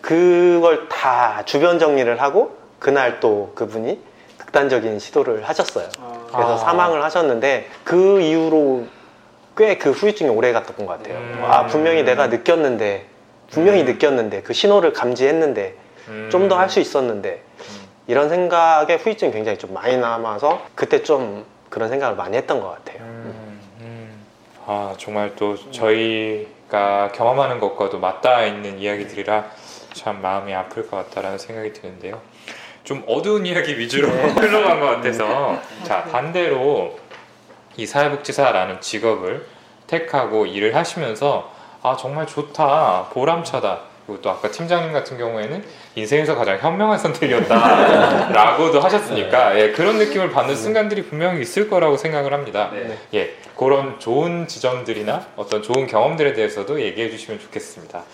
그걸 0.00 0.88
다 0.88 1.42
주변 1.46 1.78
정리를 1.78 2.20
하고 2.20 2.56
그날 2.78 3.18
또 3.20 3.52
그분이 3.54 3.98
극단적인 4.38 4.98
시도를 4.98 5.48
하셨어요. 5.48 5.88
그래서 6.36 6.54
아. 6.54 6.58
사망을 6.58 7.02
하셨는데 7.02 7.68
그 7.84 8.20
이후로 8.20 8.86
꽤 9.56 9.78
그 9.78 9.90
후유증이 9.90 10.28
오래 10.30 10.52
갔던 10.52 10.86
것 10.86 10.86
같아요. 10.98 11.16
음. 11.16 11.42
아 11.44 11.66
분명히 11.66 12.02
내가 12.02 12.26
느꼈는데 12.26 13.06
분명히 13.50 13.80
음. 13.82 13.86
느꼈는데 13.86 14.42
그 14.42 14.52
신호를 14.52 14.92
감지했는데 14.92 15.74
음. 16.08 16.28
좀더 16.30 16.58
할 16.58 16.68
수 16.68 16.80
있었는데 16.80 17.42
이런 18.06 18.28
생각에 18.28 18.96
후유증이 18.96 19.32
굉장히 19.32 19.58
좀 19.58 19.72
많이 19.72 19.96
남아서 19.96 20.60
그때 20.74 21.02
좀 21.02 21.44
그런 21.70 21.88
생각을 21.88 22.16
많이 22.16 22.36
했던 22.36 22.60
것 22.60 22.68
같아요. 22.68 22.98
음, 23.02 23.60
음. 23.80 24.26
아 24.66 24.94
정말 24.98 25.34
또 25.36 25.56
저희가 25.72 27.12
경험하는 27.12 27.58
것과도 27.58 27.98
맞닿아 27.98 28.44
있는 28.44 28.78
이야기들이라 28.78 29.44
참 29.94 30.20
마음이 30.20 30.54
아플 30.54 30.88
것 30.88 30.96
같다라는 30.98 31.38
생각이 31.38 31.72
드는데요. 31.72 32.20
좀 32.86 33.02
어두운 33.08 33.44
이야기 33.44 33.76
위주로 33.78 34.08
흘러간 34.38 34.80
것 34.80 34.86
같아서. 34.86 35.60
자 35.82 36.04
반대로 36.04 36.98
이 37.76 37.84
사회복지사라는 37.84 38.80
직업을 38.80 39.44
택하고 39.88 40.46
일을 40.46 40.74
하시면서 40.74 41.52
아 41.82 41.96
정말 41.98 42.26
좋다 42.26 43.08
보람차다. 43.12 43.80
그리고 44.06 44.22
또 44.22 44.30
아까 44.30 44.48
팀장님 44.52 44.92
같은 44.92 45.18
경우에는 45.18 45.64
인생에서 45.96 46.36
가장 46.36 46.58
현명한 46.58 46.96
선택이었다라고도 46.96 48.78
하셨으니까 48.80 49.58
예, 49.58 49.72
그런 49.72 49.98
느낌을 49.98 50.30
받는 50.30 50.54
순간들이 50.54 51.06
분명히 51.06 51.42
있을 51.42 51.68
거라고 51.68 51.96
생각을 51.96 52.32
합니다. 52.32 52.70
예, 53.14 53.34
그런 53.56 53.98
좋은 53.98 54.46
지점들이나 54.46 55.26
어떤 55.34 55.60
좋은 55.60 55.88
경험들에 55.88 56.34
대해서도 56.34 56.80
얘기해 56.80 57.10
주시면 57.10 57.40
좋겠습니다. 57.40 58.04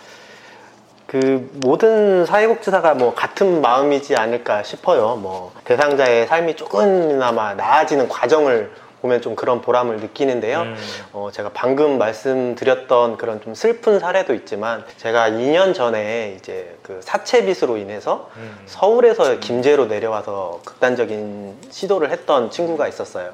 그 1.12 1.46
모든 1.57 2.25
사회복지사가 2.25 2.94
뭐 2.94 3.14
같은 3.14 3.61
마음이지 3.61 4.16
않을까 4.16 4.62
싶어요. 4.62 5.16
뭐 5.16 5.53
대상자의 5.64 6.27
삶이 6.27 6.57
조금이나마 6.57 7.53
나아지는 7.53 8.09
과정을 8.09 8.72
보면 9.03 9.20
좀 9.20 9.37
그런 9.37 9.61
보람을 9.61 9.98
느끼는데요. 9.98 10.62
음, 10.62 10.77
어, 11.12 11.29
제가 11.31 11.51
방금 11.53 11.98
말씀드렸던 11.98 13.18
그런 13.18 13.42
좀 13.42 13.55
슬픈 13.55 13.98
사례도 13.98 14.33
있지만 14.33 14.87
제가 14.96 15.29
2년 15.29 15.75
전에 15.75 16.35
이제 16.38 16.79
그 16.83 17.01
사채빚으로 17.03 17.77
인해서 17.77 18.31
음, 18.37 18.62
서울에서 18.64 19.38
김제로 19.38 19.85
내려와서 19.85 20.61
극단적인 20.64 21.59
시도를 21.68 22.11
했던 22.11 22.51
친구가 22.51 22.88
있었어요. 22.88 23.33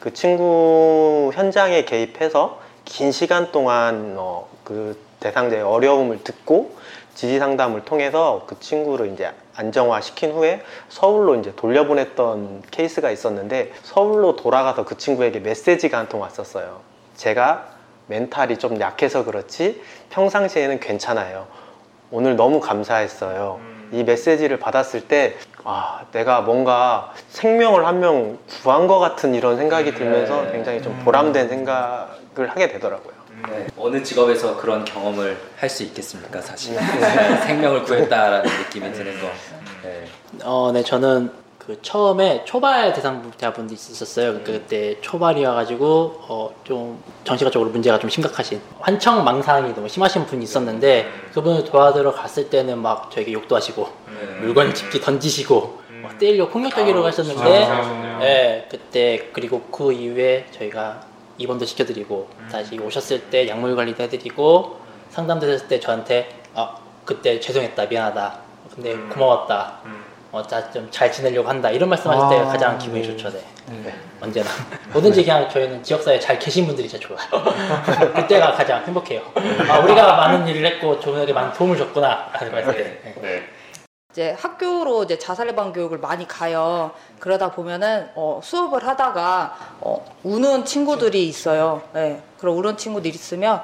그 0.00 0.12
친구 0.12 1.30
현장에 1.32 1.84
개입해서 1.84 2.58
긴 2.84 3.12
시간 3.12 3.52
동안 3.52 4.16
어, 4.18 4.48
그 4.64 4.98
대상자의 5.20 5.62
어려움을 5.62 6.24
듣고 6.24 6.82
지지 7.14 7.38
상담을 7.38 7.84
통해서 7.84 8.42
그 8.46 8.58
친구를 8.60 9.12
이제 9.12 9.30
안정화 9.56 10.00
시킨 10.00 10.32
후에 10.32 10.62
서울로 10.88 11.36
이제 11.36 11.52
돌려보냈던 11.56 12.62
케이스가 12.70 13.10
있었는데 13.10 13.72
서울로 13.82 14.36
돌아가서 14.36 14.84
그 14.84 14.96
친구에게 14.98 15.38
메시지가 15.40 15.96
한 15.98 16.08
통 16.08 16.20
왔었어요. 16.22 16.80
제가 17.16 17.68
mental이 18.08 18.58
좀 18.58 18.78
약해서 18.80 19.24
그렇지 19.24 19.80
평상시에는 20.10 20.80
괜찮아요. 20.80 21.46
오늘 22.10 22.36
너무 22.36 22.60
감사했어요. 22.60 23.58
음, 23.60 23.88
이 23.92 24.02
메시지를 24.04 24.58
받았을 24.58 25.08
때 25.08 25.34
아, 25.64 26.02
내가 26.12 26.42
뭔가 26.42 27.12
생명을 27.30 27.86
한 27.86 28.00
명 28.00 28.38
구한 28.62 28.86
것 28.86 28.98
같은 28.98 29.34
이런 29.34 29.56
생각이 29.56 29.94
들면서 29.94 30.50
굉장히 30.52 30.82
좀 30.82 30.98
보람된 31.04 31.48
생각을 31.48 32.48
하게 32.48 32.68
되더라고요. 32.68 33.14
네. 33.50 33.66
어느 33.78 34.02
직업에서 34.02 34.56
그런 34.56 34.84
경험을 34.84 35.36
할 35.56 35.68
수 35.70 35.82
있겠습니까, 35.84 36.40
사실. 36.40 36.74
네, 36.76 37.36
생명을 37.46 37.82
구했다라는 37.84 38.50
느낌이 38.64 38.92
드는 38.92 39.20
거. 39.20 39.28
네. 39.82 40.04
어, 40.44 40.70
네, 40.72 40.82
저는 40.82 41.30
그 41.58 41.80
처음에 41.80 42.44
초발 42.44 42.92
대상자분도 42.92 43.72
있었어요. 43.72 44.26
그러니까 44.32 44.52
그때 44.52 45.00
초발이어가지고 45.00 46.20
어, 46.28 46.54
좀 46.64 47.02
정신적으로 47.24 47.70
문제가 47.70 47.98
좀 47.98 48.10
심각하신 48.10 48.60
환청 48.80 49.24
망상이 49.24 49.74
너무 49.74 49.88
심하신 49.88 50.26
분이 50.26 50.44
있었는데 50.44 51.08
그분을 51.32 51.64
도와드러 51.64 52.12
갔을 52.12 52.50
때는 52.50 52.78
막 52.78 53.10
저에게 53.10 53.32
욕도 53.32 53.56
하시고 53.56 53.88
물건 54.40 54.74
집기 54.74 55.00
던지시고 55.00 55.80
막 56.02 56.18
때리려 56.18 56.48
폭력적으로 56.50 57.02
가셨는데 57.02 57.68
예, 58.20 58.66
그때 58.70 59.30
그리고 59.32 59.62
그 59.72 59.90
이후에 59.90 60.44
저희가 60.50 61.00
입원도 61.38 61.64
시켜드리고 61.64 62.28
다시 62.50 62.78
오셨을 62.78 63.22
때 63.30 63.48
약물 63.48 63.74
관리도 63.76 64.02
해드리고 64.04 64.78
상담되셨을 65.10 65.68
때 65.68 65.80
저한테 65.80 66.42
아 66.54 66.76
그때 67.04 67.38
죄송했다 67.40 67.86
미안하다. 67.86 68.38
근데 68.74 68.94
고마웠다. 68.94 69.80
어, 70.34 70.42
좀잘 70.42 71.12
지내려고 71.12 71.48
한다. 71.48 71.70
이런 71.70 71.88
말씀하실 71.90 72.28
때 72.28 72.44
아, 72.44 72.48
가장 72.48 72.76
기분이 72.76 73.02
네. 73.02 73.06
좋죠 73.06 73.30
네. 73.30 73.40
네, 73.84 73.94
언제나. 74.20 74.50
뭐든지 74.92 75.22
그냥 75.22 75.48
저희는 75.48 75.80
지역사회에 75.80 76.18
잘 76.18 76.40
계신 76.40 76.66
분들이 76.66 76.88
진짜 76.88 77.06
좋아요. 77.06 77.24
그때가 78.14 78.52
가장 78.52 78.84
행복해요. 78.84 79.22
아 79.70 79.78
우리가 79.78 80.16
많은 80.16 80.48
일을 80.48 80.66
했고 80.66 80.98
저분에게 80.98 81.32
많은 81.32 81.52
도움을 81.52 81.76
줬구나. 81.76 82.30
했을 82.34 82.74
때 82.74 83.00
네. 83.04 83.14
네. 83.22 83.42
이제 84.14 84.36
학교로 84.38 85.02
이제 85.02 85.18
자살 85.18 85.48
예방 85.48 85.72
교육을 85.72 85.98
많이 85.98 86.28
가요. 86.28 86.92
그러다 87.18 87.50
보면은 87.50 88.08
어, 88.14 88.40
수업을 88.44 88.86
하다가 88.86 89.56
어, 89.80 90.06
우는 90.22 90.64
친구들이 90.64 91.26
있어요. 91.26 91.82
네. 91.92 92.22
그럼 92.38 92.56
우는 92.58 92.76
친구들이 92.76 93.12
있으면 93.12 93.60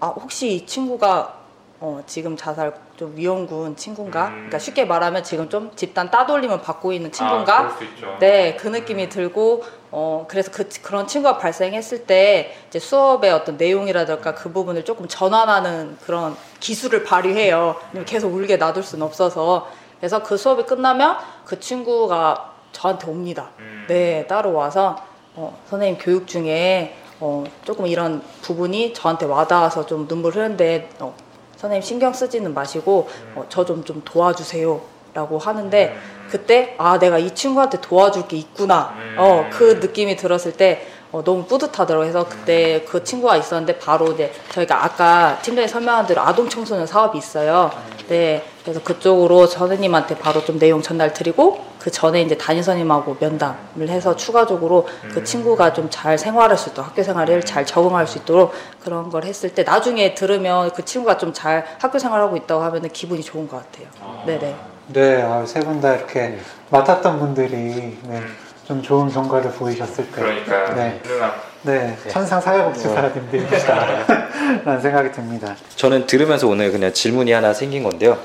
아 0.00 0.08
혹시 0.08 0.56
이 0.56 0.66
친구가 0.66 1.44
어, 1.78 2.02
지금 2.06 2.36
자살 2.36 2.72
좀 2.96 3.12
위험군 3.14 3.76
친구인가? 3.76 4.28
음. 4.28 4.32
그러니까 4.34 4.58
쉽게 4.58 4.84
말하면 4.84 5.22
지금 5.22 5.48
좀 5.48 5.70
집단 5.76 6.10
따돌림을 6.10 6.60
받고 6.62 6.92
있는 6.92 7.10
아, 7.10 7.12
친구인가? 7.12 7.76
있죠. 7.80 8.16
네, 8.20 8.56
그 8.56 8.68
느낌이 8.68 9.08
들고, 9.08 9.64
어, 9.90 10.24
그래서 10.26 10.50
그, 10.50 10.68
그런 10.80 11.06
친구가 11.06 11.36
발생했을 11.38 12.06
때, 12.06 12.56
이제 12.68 12.78
수업의 12.78 13.32
어떤 13.32 13.56
내용이라든가 13.56 14.34
그 14.34 14.50
부분을 14.50 14.84
조금 14.84 15.06
전환하는 15.08 15.98
그런 16.06 16.36
기술을 16.60 17.04
발휘해요. 17.04 17.76
계속 18.06 18.32
울게 18.32 18.56
놔둘 18.56 18.82
수는 18.82 19.04
없어서. 19.04 19.68
그래서 19.98 20.22
그 20.22 20.36
수업이 20.36 20.64
끝나면 20.64 21.16
그 21.44 21.58
친구가 21.58 22.52
저한테 22.72 23.08
옵니다. 23.08 23.50
음. 23.58 23.84
네, 23.88 24.26
따로 24.26 24.52
와서, 24.52 24.96
어, 25.34 25.56
선생님 25.66 25.98
교육 26.00 26.26
중에, 26.26 26.96
어, 27.20 27.44
조금 27.64 27.86
이런 27.86 28.22
부분이 28.42 28.92
저한테 28.94 29.26
와닿아서 29.26 29.86
좀 29.86 30.06
눈물 30.08 30.32
흐르는데, 30.32 30.90
어, 31.00 31.14
선생님 31.56 31.82
신경 31.82 32.12
쓰지는 32.12 32.52
마시고, 32.52 33.08
어, 33.34 33.46
저좀좀 33.48 34.02
도와주세요. 34.04 34.94
라고 35.14 35.38
하는데, 35.38 35.96
그때 36.28 36.74
아 36.78 36.98
내가 36.98 37.18
이 37.18 37.34
친구한테 37.34 37.80
도와줄 37.80 38.28
게 38.28 38.36
있구나 38.36 38.94
음. 38.96 39.16
어그 39.18 39.78
느낌이 39.80 40.16
들었을 40.16 40.52
때 40.52 40.86
어, 41.14 41.22
너무 41.22 41.44
뿌듯하더라고요. 41.44 42.10
그래서 42.10 42.28
그때 42.28 42.84
그 42.88 43.04
친구가 43.04 43.36
있었는데 43.36 43.78
바로 43.78 44.10
이제 44.10 44.32
저희가 44.50 44.84
아까 44.84 45.38
팀장이 45.42 45.68
설명한 45.68 46.08
대로 46.08 46.20
아동 46.22 46.48
청소년 46.48 46.88
사업이 46.88 47.16
있어요. 47.16 47.70
네. 48.08 48.42
그래서 48.64 48.82
그쪽으로 48.82 49.46
선생님한테 49.46 50.18
바로 50.18 50.44
좀 50.44 50.58
내용 50.58 50.82
전달 50.82 51.12
드리고 51.12 51.64
그 51.78 51.92
전에 51.92 52.20
이제 52.22 52.36
담임 52.36 52.62
선생님하고 52.64 53.16
면담을 53.20 53.88
해서 53.88 54.16
추가적으로 54.16 54.88
그 55.12 55.22
친구가 55.22 55.72
좀 55.72 55.88
잘 55.88 56.18
생활할 56.18 56.58
수 56.58 56.70
있도록 56.70 56.90
학교 56.90 57.02
생활을 57.04 57.42
잘 57.42 57.64
적응할 57.64 58.08
수 58.08 58.18
있도록 58.18 58.52
그런 58.82 59.08
걸 59.10 59.22
했을 59.24 59.54
때 59.54 59.62
나중에 59.62 60.14
들으면 60.16 60.72
그 60.72 60.84
친구가 60.84 61.16
좀 61.18 61.32
잘 61.32 61.64
학교 61.78 62.00
생활하고 62.00 62.36
있다고 62.38 62.60
하면 62.64 62.88
기분이 62.88 63.22
좋은 63.22 63.46
것 63.46 63.58
같아요. 63.58 63.86
네네. 64.26 64.56
네, 64.88 65.46
세 65.46 65.60
분 65.60 65.80
다 65.80 65.94
이렇게 65.94 66.38
맡았던 66.70 67.20
분들이 67.20 67.96
네, 68.02 68.20
좀 68.66 68.82
좋은 68.82 69.10
성과를 69.10 69.52
보이셨을 69.52 70.06
때, 70.06 70.10
그러니까 70.12 70.74
네. 70.74 70.98
훌륭한 71.04 71.32
네, 71.62 71.96
천상 72.08 72.40
사회복지사님들이시다라는 72.40 74.80
생각이 74.80 75.12
듭니다. 75.12 75.54
저는 75.76 76.06
들으면서 76.06 76.48
오늘 76.48 76.72
그냥 76.72 76.92
질문이 76.92 77.30
하나 77.32 77.52
생긴 77.52 77.82
건데요. 77.82 78.18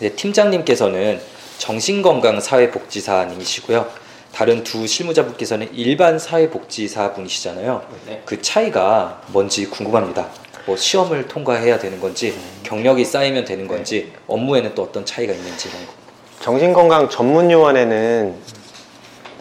네, 0.00 0.10
팀장님께서는 0.10 1.20
정신건강사회복지사님이시고요. 1.58 3.86
다른 4.32 4.62
두 4.62 4.86
실무자분께서는 4.86 5.70
일반 5.74 6.18
사회복지사분이시잖아요. 6.18 7.82
네. 8.06 8.22
그 8.24 8.40
차이가 8.40 9.20
뭔지 9.28 9.68
궁금합니다. 9.68 10.28
뭐 10.66 10.76
시험을 10.76 11.28
통과해야 11.28 11.78
되는 11.78 11.98
건지 12.00 12.38
경력이 12.62 13.04
쌓이면 13.04 13.44
되는 13.44 13.66
건지 13.66 14.12
업무에는 14.28 14.74
또 14.74 14.82
어떤 14.82 15.04
차이가 15.04 15.32
있는지 15.32 15.68
이런 15.68 15.86
거. 15.86 15.92
정신건강 16.40 17.08
전문요원에는 17.08 18.36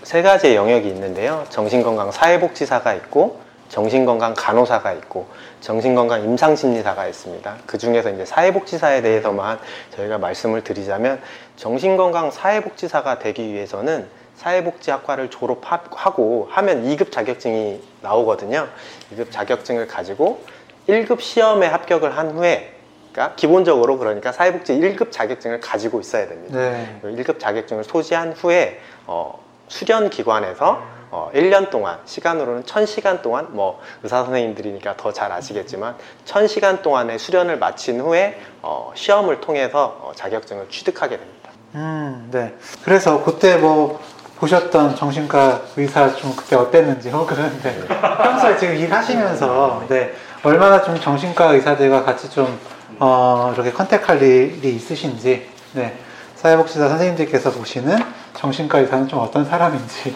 세 0.07 0.21
가지의 0.21 0.55
영역이 0.55 0.87
있는데요. 0.87 1.43
정신건강 1.49 2.13
사회복지사가 2.13 2.93
있고, 2.93 3.41
정신건강 3.67 4.35
간호사가 4.37 4.93
있고, 4.93 5.27
정신건강 5.59 6.23
임상심리사가 6.23 7.07
있습니다. 7.07 7.57
그 7.65 7.77
중에서 7.77 8.11
이제 8.11 8.23
사회복지사에 8.23 9.01
대해서만 9.01 9.59
저희가 9.97 10.17
말씀을 10.17 10.63
드리자면, 10.63 11.19
정신건강 11.57 12.31
사회복지사가 12.31 13.19
되기 13.19 13.51
위해서는 13.51 14.07
사회복지학과를 14.37 15.29
졸업하고 15.29 16.47
하면 16.51 16.85
2급 16.85 17.11
자격증이 17.11 17.83
나오거든요. 18.01 18.69
2급 19.13 19.29
자격증을 19.29 19.87
가지고 19.87 20.41
1급 20.87 21.19
시험에 21.19 21.67
합격을 21.67 22.15
한 22.17 22.31
후에, 22.31 22.73
그러니까 23.11 23.35
기본적으로 23.35 23.97
그러니까 23.97 24.31
사회복지 24.31 24.71
1급 24.71 25.11
자격증을 25.11 25.59
가지고 25.59 25.99
있어야 25.99 26.29
됩니다. 26.29 26.57
네, 26.57 27.01
1급 27.03 27.39
자격증을 27.39 27.83
소지한 27.83 28.31
후에 28.31 28.79
어, 29.05 29.45
수련 29.67 30.09
기관에서 30.09 30.81
어, 31.09 31.31
1년 31.33 31.69
동안 31.69 31.99
시간으로는 32.05 32.63
1000시간 32.63 33.21
동안 33.21 33.47
뭐 33.51 33.79
의사 34.03 34.23
선생님들이니까 34.23 34.97
더 34.97 35.11
잘 35.13 35.31
아시겠지만 35.31 35.95
1000시간 36.25 36.81
동안의 36.81 37.17
수련을 37.17 37.57
마친 37.59 38.01
후에 38.01 38.39
어, 38.61 38.91
시험을 38.93 39.39
통해서 39.39 39.97
어, 40.01 40.11
자격증을 40.15 40.67
취득하게 40.69 41.17
됩니다. 41.17 41.49
음, 41.75 42.27
네. 42.31 42.55
그래서 42.83 43.23
그때 43.23 43.55
뭐 43.57 43.99
보셨던 44.37 44.95
정신과 44.95 45.61
의사 45.77 46.13
좀 46.15 46.35
그때 46.35 46.55
어땠는지 46.55 47.09
혹은 47.09 47.37
네. 47.63 47.87
평소에 47.87 48.57
지금 48.57 48.75
일하시면서 48.75 49.85
네 49.87 50.13
얼마나 50.43 50.81
좀 50.81 50.99
정신과 50.99 51.53
의사들과 51.53 52.03
같이 52.03 52.29
좀 52.29 52.59
어, 52.99 53.51
이렇게 53.55 53.71
컨택할 53.71 54.21
일이 54.21 54.75
있으신지 54.75 55.49
네 55.71 55.97
사회복지사 56.35 56.89
선생님들께서 56.89 57.51
보시는 57.51 57.97
정신과 58.37 58.79
의사는 58.79 59.07
좀 59.07 59.19
어떤 59.19 59.43
사람인지 59.43 60.15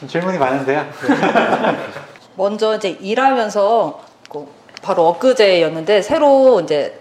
좀 0.00 0.08
질문이 0.08 0.38
많은데요. 0.38 0.84
먼저 2.36 2.74
이제 2.76 2.90
일하면서 2.90 4.00
그 4.28 4.46
바로 4.82 5.06
엊그제였는데 5.08 6.02
새로 6.02 6.60
이제 6.60 6.98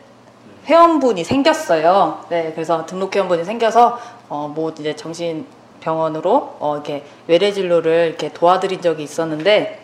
회원분이 0.66 1.24
생겼어요. 1.24 2.26
네, 2.30 2.52
그래서 2.54 2.86
등록 2.86 3.16
회원분이 3.16 3.44
생겨서 3.44 4.00
어 4.30 4.48
뭐 4.48 4.72
이제 4.80 4.96
정신 4.96 5.46
병원으로 5.82 6.56
어 6.60 6.76
이렇게 6.76 7.04
외래 7.28 7.52
진료를 7.52 8.08
이렇게 8.10 8.32
도와드린 8.32 8.82
적이 8.82 9.04
있었는데 9.04 9.82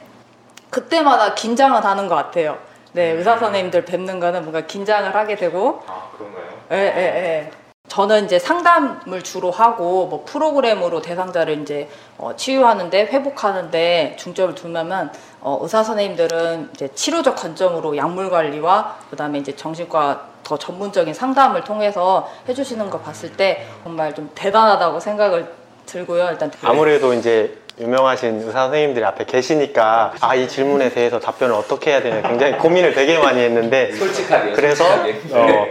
그때마다 0.69 1.33
긴장을 1.35 1.83
하는 1.83 2.07
것 2.07 2.15
같아요. 2.15 2.57
네, 2.93 3.09
의사 3.11 3.37
선생님들 3.37 3.85
뵙는 3.85 4.19
거는 4.19 4.41
뭔가 4.41 4.61
긴장을 4.61 5.13
하게 5.13 5.35
되고 5.35 5.81
아 5.87 6.09
그런가요? 6.17 6.45
예, 6.71 6.77
예, 6.77 7.01
예. 7.01 7.51
저는 7.89 8.25
이제 8.25 8.37
상담을 8.39 9.23
주로 9.23 9.49
하고 9.51 10.05
뭐 10.05 10.23
프로그램으로 10.25 11.01
대상자를 11.01 11.59
이제 11.61 11.89
어, 12.17 12.35
치유하는데 12.35 13.07
회복하는데 13.07 14.15
중점을 14.17 14.55
두면 14.55 15.11
어, 15.41 15.59
의사 15.61 15.83
선생님들은 15.83 16.69
이제 16.75 16.87
치료적 16.93 17.35
관점으로 17.35 17.97
약물 17.97 18.29
관리와 18.29 18.95
그다음에 19.09 19.39
이제 19.39 19.55
정신과 19.55 20.29
더 20.43 20.57
전문적인 20.57 21.13
상담을 21.13 21.63
통해서 21.63 22.29
해주시는 22.47 22.89
거 22.89 22.99
봤을 22.99 23.33
때 23.33 23.65
정말 23.83 24.13
좀 24.13 24.29
대단하다고 24.35 24.99
생각을 24.99 25.51
들고요. 25.85 26.29
일단 26.31 26.51
아무래도 26.63 27.13
이제 27.13 27.57
유명하신 27.79 28.41
의사 28.45 28.63
선생님들이 28.63 29.03
앞에 29.05 29.25
계시니까 29.25 30.13
아 30.21 30.35
이 30.35 30.47
질문에 30.47 30.89
대해서 30.89 31.19
답변을 31.19 31.55
어떻게 31.55 31.91
해야 31.91 32.01
되나 32.01 32.27
굉장히 32.27 32.57
고민을 32.57 32.93
되게 32.93 33.17
많이 33.17 33.39
했는데 33.41 33.91
솔직하게. 33.93 34.51
그래서 34.53 34.83
솔직하게. 34.83 35.51
어, 35.51 35.65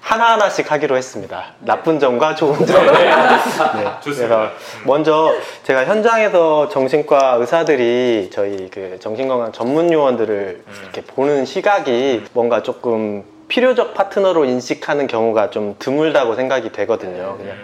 하나하나씩 0.00 0.70
하기로 0.70 0.96
했습니다. 0.96 1.54
나쁜 1.60 1.98
점과 2.00 2.34
좋은 2.34 2.66
점. 2.66 2.86
네. 2.86 3.10
그래서 4.02 4.50
먼저 4.84 5.34
제가 5.62 5.84
현장에서 5.84 6.68
정신과 6.68 7.36
의사들이 7.40 8.30
저희 8.32 8.68
그 8.70 8.98
정신건강 9.00 9.52
전문 9.52 9.92
요원들을 9.92 10.64
이렇게 10.82 11.02
보는 11.02 11.44
시각이 11.44 12.24
뭔가 12.32 12.62
조금 12.62 13.24
필요적 13.48 13.94
파트너로 13.94 14.44
인식하는 14.44 15.06
경우가 15.06 15.50
좀 15.50 15.76
드물다고 15.78 16.34
생각이 16.34 16.72
되거든요. 16.72 17.36
그냥 17.38 17.56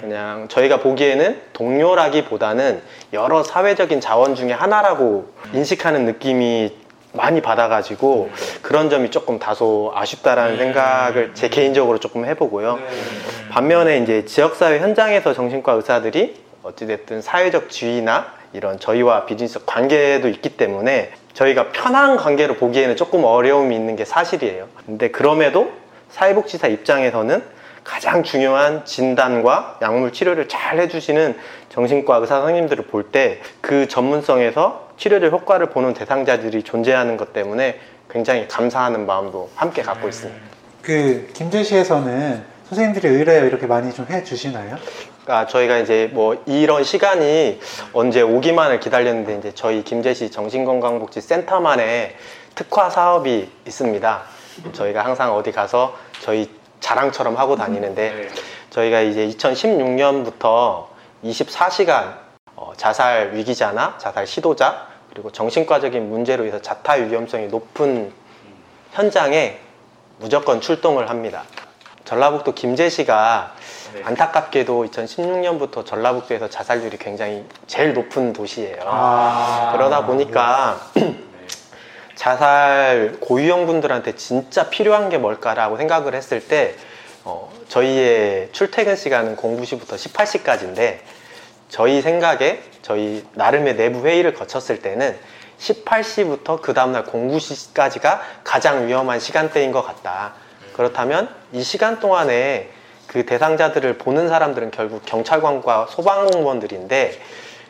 그냥 0.00 0.48
저희가 0.48 0.80
보기에는 0.80 1.40
동료라기보다는 1.52 2.82
여러 3.12 3.44
사회적인 3.44 4.00
자원 4.00 4.34
중에 4.34 4.52
하나라고 4.52 5.32
인식하는 5.54 6.06
느낌이 6.06 6.72
많이 7.12 7.40
받아가지고 7.42 8.30
그런 8.62 8.90
점이 8.90 9.10
조금 9.10 9.38
다소 9.38 9.92
아쉽다라는 9.94 10.56
생각을 10.56 11.32
제 11.34 11.48
개인적으로 11.48 11.98
조금 11.98 12.24
해보고요. 12.24 12.78
반면에 13.50 13.98
이제 13.98 14.24
지역사회 14.24 14.78
현장에서 14.80 15.34
정신과 15.34 15.72
의사들이 15.72 16.36
어찌됐든 16.62 17.22
사회적 17.22 17.70
지위나 17.70 18.32
이런 18.52 18.78
저희와 18.78 19.26
비즈니스 19.26 19.64
관계도 19.64 20.28
있기 20.28 20.50
때문에 20.50 21.12
저희가 21.34 21.70
편한 21.72 22.16
관계로 22.16 22.54
보기에는 22.54 22.96
조금 22.96 23.24
어려움이 23.24 23.74
있는 23.74 23.96
게 23.96 24.04
사실이에요. 24.04 24.68
근데 24.86 25.10
그럼에도 25.10 25.70
사회복지사 26.10 26.68
입장에서는 26.68 27.42
가장 27.84 28.22
중요한 28.22 28.84
진단과 28.84 29.78
약물 29.82 30.12
치료를 30.12 30.48
잘 30.48 30.78
해주시는 30.78 31.36
정신과 31.68 32.16
의사 32.16 32.36
선생님들을 32.40 32.86
볼 32.86 33.10
때 33.10 33.40
그 33.60 33.88
전문성에서 33.88 34.90
치료적 34.96 35.32
효과를 35.32 35.66
보는 35.70 35.94
대상자들이 35.94 36.62
존재하는 36.62 37.16
것 37.16 37.32
때문에 37.32 37.80
굉장히 38.10 38.46
감사하는 38.46 39.06
마음도 39.06 39.50
함께 39.56 39.82
갖고 39.82 40.08
있습니다. 40.08 40.40
그 40.82 41.28
김제시에서는 41.34 42.44
선생님들이 42.68 43.08
의뢰 43.08 43.38
이렇게 43.46 43.66
많이 43.66 43.92
좀 43.92 44.06
해주시나요? 44.08 44.76
그러니까 45.24 45.46
저희가 45.46 45.78
이제 45.78 46.10
뭐 46.12 46.42
이런 46.46 46.84
시간이 46.84 47.60
언제 47.92 48.20
오기만을 48.22 48.80
기다렸는데 48.80 49.36
이제 49.38 49.52
저희 49.54 49.82
김제시 49.84 50.30
정신건강복지센터만의 50.30 52.16
특화 52.54 52.90
사업이 52.90 53.48
있습니다. 53.66 54.22
저희가 54.72 55.04
항상 55.04 55.34
어디 55.34 55.52
가서 55.52 55.96
저희 56.20 56.50
자랑처럼 56.82 57.38
하고 57.38 57.56
다니는데 57.56 58.28
저희가 58.68 59.00
이제 59.00 59.26
2016년부터 59.28 60.88
24시간 61.24 62.18
어, 62.56 62.72
자살 62.76 63.32
위기자나 63.34 63.96
자살 63.98 64.26
시도자 64.26 64.88
그리고 65.10 65.30
정신과적인 65.30 66.10
문제로 66.10 66.44
인해서 66.44 66.60
자타 66.60 66.94
위험성이 66.94 67.46
높은 67.46 68.12
현장에 68.92 69.58
무조건 70.18 70.60
출동을 70.60 71.08
합니다. 71.08 71.44
전라북도 72.04 72.52
김제시가 72.54 73.54
네. 73.94 74.02
안타깝게도 74.04 74.86
2016년부터 74.86 75.84
전라북도에서 75.84 76.48
자살률이 76.48 76.98
굉장히 76.98 77.44
제일 77.66 77.94
높은 77.94 78.32
도시예요. 78.32 78.80
아. 78.84 79.70
그러다 79.72 80.06
보니까 80.06 80.80
자살 82.14 83.16
고유형 83.20 83.66
분들한테 83.66 84.14
진짜 84.16 84.68
필요한 84.70 85.08
게 85.08 85.18
뭘까라고 85.18 85.76
생각을 85.76 86.14
했을 86.14 86.46
때 86.46 86.74
어, 87.24 87.52
저희의 87.68 88.50
출퇴근 88.52 88.96
시간은 88.96 89.36
09시부터 89.36 89.94
18시까지인데 89.94 90.98
저희 91.68 92.02
생각에 92.02 92.62
저희 92.82 93.24
나름의 93.34 93.76
내부 93.76 94.04
회의를 94.06 94.34
거쳤을 94.34 94.82
때는 94.82 95.16
18시부터 95.58 96.60
그 96.60 96.74
다음날 96.74 97.04
09시까지가 97.04 98.20
가장 98.44 98.88
위험한 98.88 99.20
시간대인 99.20 99.70
것 99.72 99.82
같다. 99.82 100.34
그렇다면 100.74 101.28
이 101.52 101.62
시간 101.62 102.00
동안에 102.00 102.70
그 103.06 103.26
대상자들을 103.26 103.98
보는 103.98 104.28
사람들은 104.28 104.70
결국 104.70 105.02
경찰관과 105.04 105.86
소방공무원들인데 105.90 107.20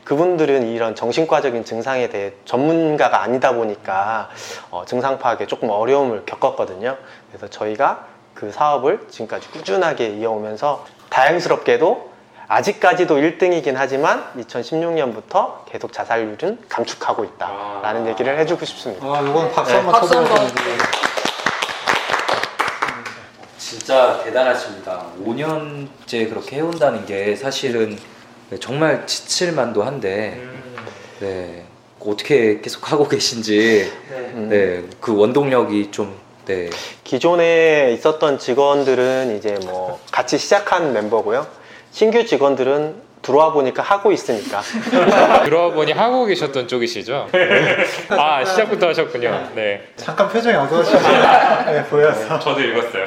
그분들은 0.04 0.66
이런 0.68 0.94
정신과적인 0.94 1.64
증상에 1.64 2.08
대해 2.08 2.32
전문가가 2.44 3.22
아니다 3.22 3.52
보니까 3.54 4.28
어, 4.70 4.84
증상 4.84 5.18
파악에 5.18 5.46
조금 5.46 5.70
어려움을 5.70 6.24
겪었거든요. 6.26 6.96
그래서 7.30 7.48
저희가 7.48 8.06
그 8.34 8.50
사업을 8.50 9.06
지금까지 9.10 9.48
꾸준하게 9.50 10.08
이어오면서 10.08 10.84
다행스럽게도 11.10 12.10
아직까지도 12.48 13.16
1등이긴 13.16 13.74
하지만 13.76 14.24
2016년부터 14.38 15.64
계속 15.70 15.92
자살률은 15.92 16.58
감축하고 16.68 17.24
있다라는 17.24 18.06
얘기를 18.08 18.38
해주고 18.40 18.64
싶습니다. 18.66 19.06
아, 19.06 19.20
이건 19.20 19.50
박수 19.52 19.70
네, 19.72 19.76
한번 19.78 19.92
박수 19.92 20.16
한번. 20.16 20.36
쳐드려야지. 20.48 20.84
진짜 23.58 24.20
대단하십니다. 24.22 25.06
5년째 25.24 26.28
그렇게 26.28 26.56
해온다는 26.56 27.06
게 27.06 27.34
사실은 27.36 27.96
정말 28.60 29.06
지칠 29.06 29.52
만도 29.52 29.82
한데 29.82 30.40
네, 31.20 31.64
어떻게 32.00 32.60
계속 32.60 32.90
하고 32.92 33.08
계신지 33.08 33.90
음. 34.10 34.48
네, 34.50 34.82
그 35.00 35.16
원동력이 35.16 35.90
좀 35.90 36.14
네, 36.46 36.68
기존에 37.04 37.92
있었던 37.92 38.38
직원들은 38.38 39.36
이제 39.36 39.58
뭐 39.64 40.00
같이 40.10 40.38
시작한 40.38 40.92
멤버고요. 40.92 41.46
신규 41.92 42.24
직원들은 42.26 43.12
들어와 43.22 43.52
보니까 43.52 43.82
하고 43.84 44.10
있으니까 44.10 44.60
들어와 45.44 45.70
보니 45.70 45.92
하고 45.92 46.24
계셨던 46.26 46.66
쪽이시죠? 46.66 47.28
아 48.08 48.44
시작부터 48.44 48.88
하셨군요. 48.88 49.50
네. 49.54 49.86
잠깐 49.94 50.28
표정이 50.28 50.56
어두워지게 50.56 50.98
네, 51.72 51.84
보여서. 51.84 52.38
저도 52.40 52.60
읽었어요. 52.60 53.04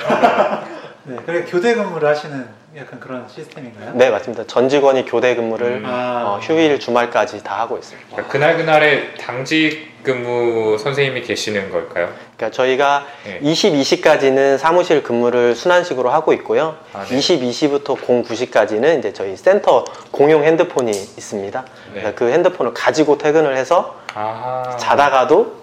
네, 1.03 1.17
그래 1.25 1.43
교대 1.45 1.75
근무를 1.75 2.07
하시는 2.07 2.47
약간 2.77 2.99
그런 2.99 3.25
시스템인가요? 3.29 3.93
네 3.93 4.09
맞습니다. 4.09 4.45
전 4.47 4.67
직원이 4.67 5.05
교대 5.05 5.33
근무를 5.35 5.77
음. 5.77 5.85
아. 5.85 6.23
어, 6.25 6.39
휴일 6.41 6.77
주말까지 6.77 7.41
다 7.41 7.59
하고 7.59 7.77
있습니다. 7.77 8.09
그러니까 8.11 8.31
그날 8.31 8.57
그날에 8.57 9.13
당직 9.13 9.95
근무 10.03 10.77
선생님이 10.77 11.21
계시는 11.21 11.71
걸까요? 11.71 12.09
그러니까 12.35 12.51
저희가 12.51 13.05
네. 13.23 13.39
22시까지는 13.41 14.57
사무실 14.57 15.03
근무를 15.03 15.55
순환식으로 15.55 16.09
하고 16.09 16.33
있고요. 16.33 16.75
아, 16.93 17.05
네. 17.05 17.17
22시부터 17.17 17.97
09시까지는 17.97 18.99
이제 18.99 19.13
저희 19.13 19.37
센터 19.37 19.85
공용 20.11 20.43
핸드폰이 20.43 20.91
있습니다. 20.91 21.61
네. 21.93 22.01
그래서 22.01 22.15
그 22.15 22.29
핸드폰을 22.29 22.73
가지고 22.73 23.17
퇴근을 23.17 23.55
해서 23.55 23.99
아 24.13 24.75
자다가도 24.77 25.55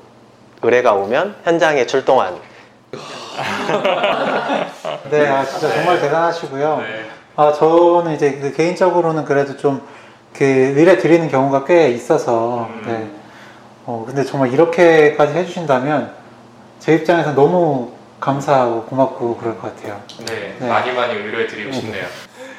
의뢰가 0.62 0.94
오면 0.94 1.36
현장에 1.44 1.86
출동한 1.86 2.36
네, 5.10 5.28
아, 5.28 5.44
진짜 5.44 5.68
정말 5.74 6.00
대단하시고요. 6.00 6.76
네. 6.78 7.04
아, 7.36 7.52
저는 7.52 8.14
이제 8.14 8.38
그 8.40 8.52
개인적으로는 8.52 9.24
그래도 9.24 9.56
좀 9.56 10.02
그 10.32 10.44
의뢰 10.44 10.96
드리는 10.96 11.28
경우가 11.28 11.64
꽤 11.64 11.90
있어서, 11.90 12.68
음. 12.70 12.82
네. 12.86 13.10
어, 13.84 14.04
근데 14.06 14.24
정말 14.24 14.52
이렇게까지 14.52 15.34
해주신다면 15.34 16.12
제 16.78 16.94
입장에서 16.94 17.34
너무 17.34 17.92
감사하고 18.18 18.84
고맙고 18.84 19.36
그럴 19.36 19.58
것 19.58 19.74
같아요. 19.76 20.00
네, 20.26 20.56
네. 20.58 20.68
많이 20.68 20.92
많이 20.92 21.14
의뢰 21.14 21.46
드리고 21.46 21.72
싶네요. 21.72 22.06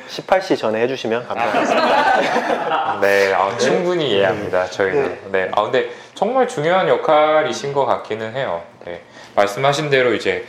18시 0.09 0.57
전에 0.57 0.81
해주시면 0.81 1.27
감사하겠습니다. 1.27 2.99
네, 3.01 3.33
아, 3.33 3.57
충분히 3.57 4.12
이해합니다. 4.12 4.67
저희는. 4.67 5.17
네. 5.31 5.49
아 5.53 5.63
근데 5.63 5.89
정말 6.13 6.47
중요한 6.47 6.88
역할이신 6.88 7.73
것 7.73 7.86
같기는 7.86 8.36
해요. 8.36 8.62
네. 8.86 9.01
말씀하신 9.36 9.89
대로 9.89 10.13
이제 10.13 10.45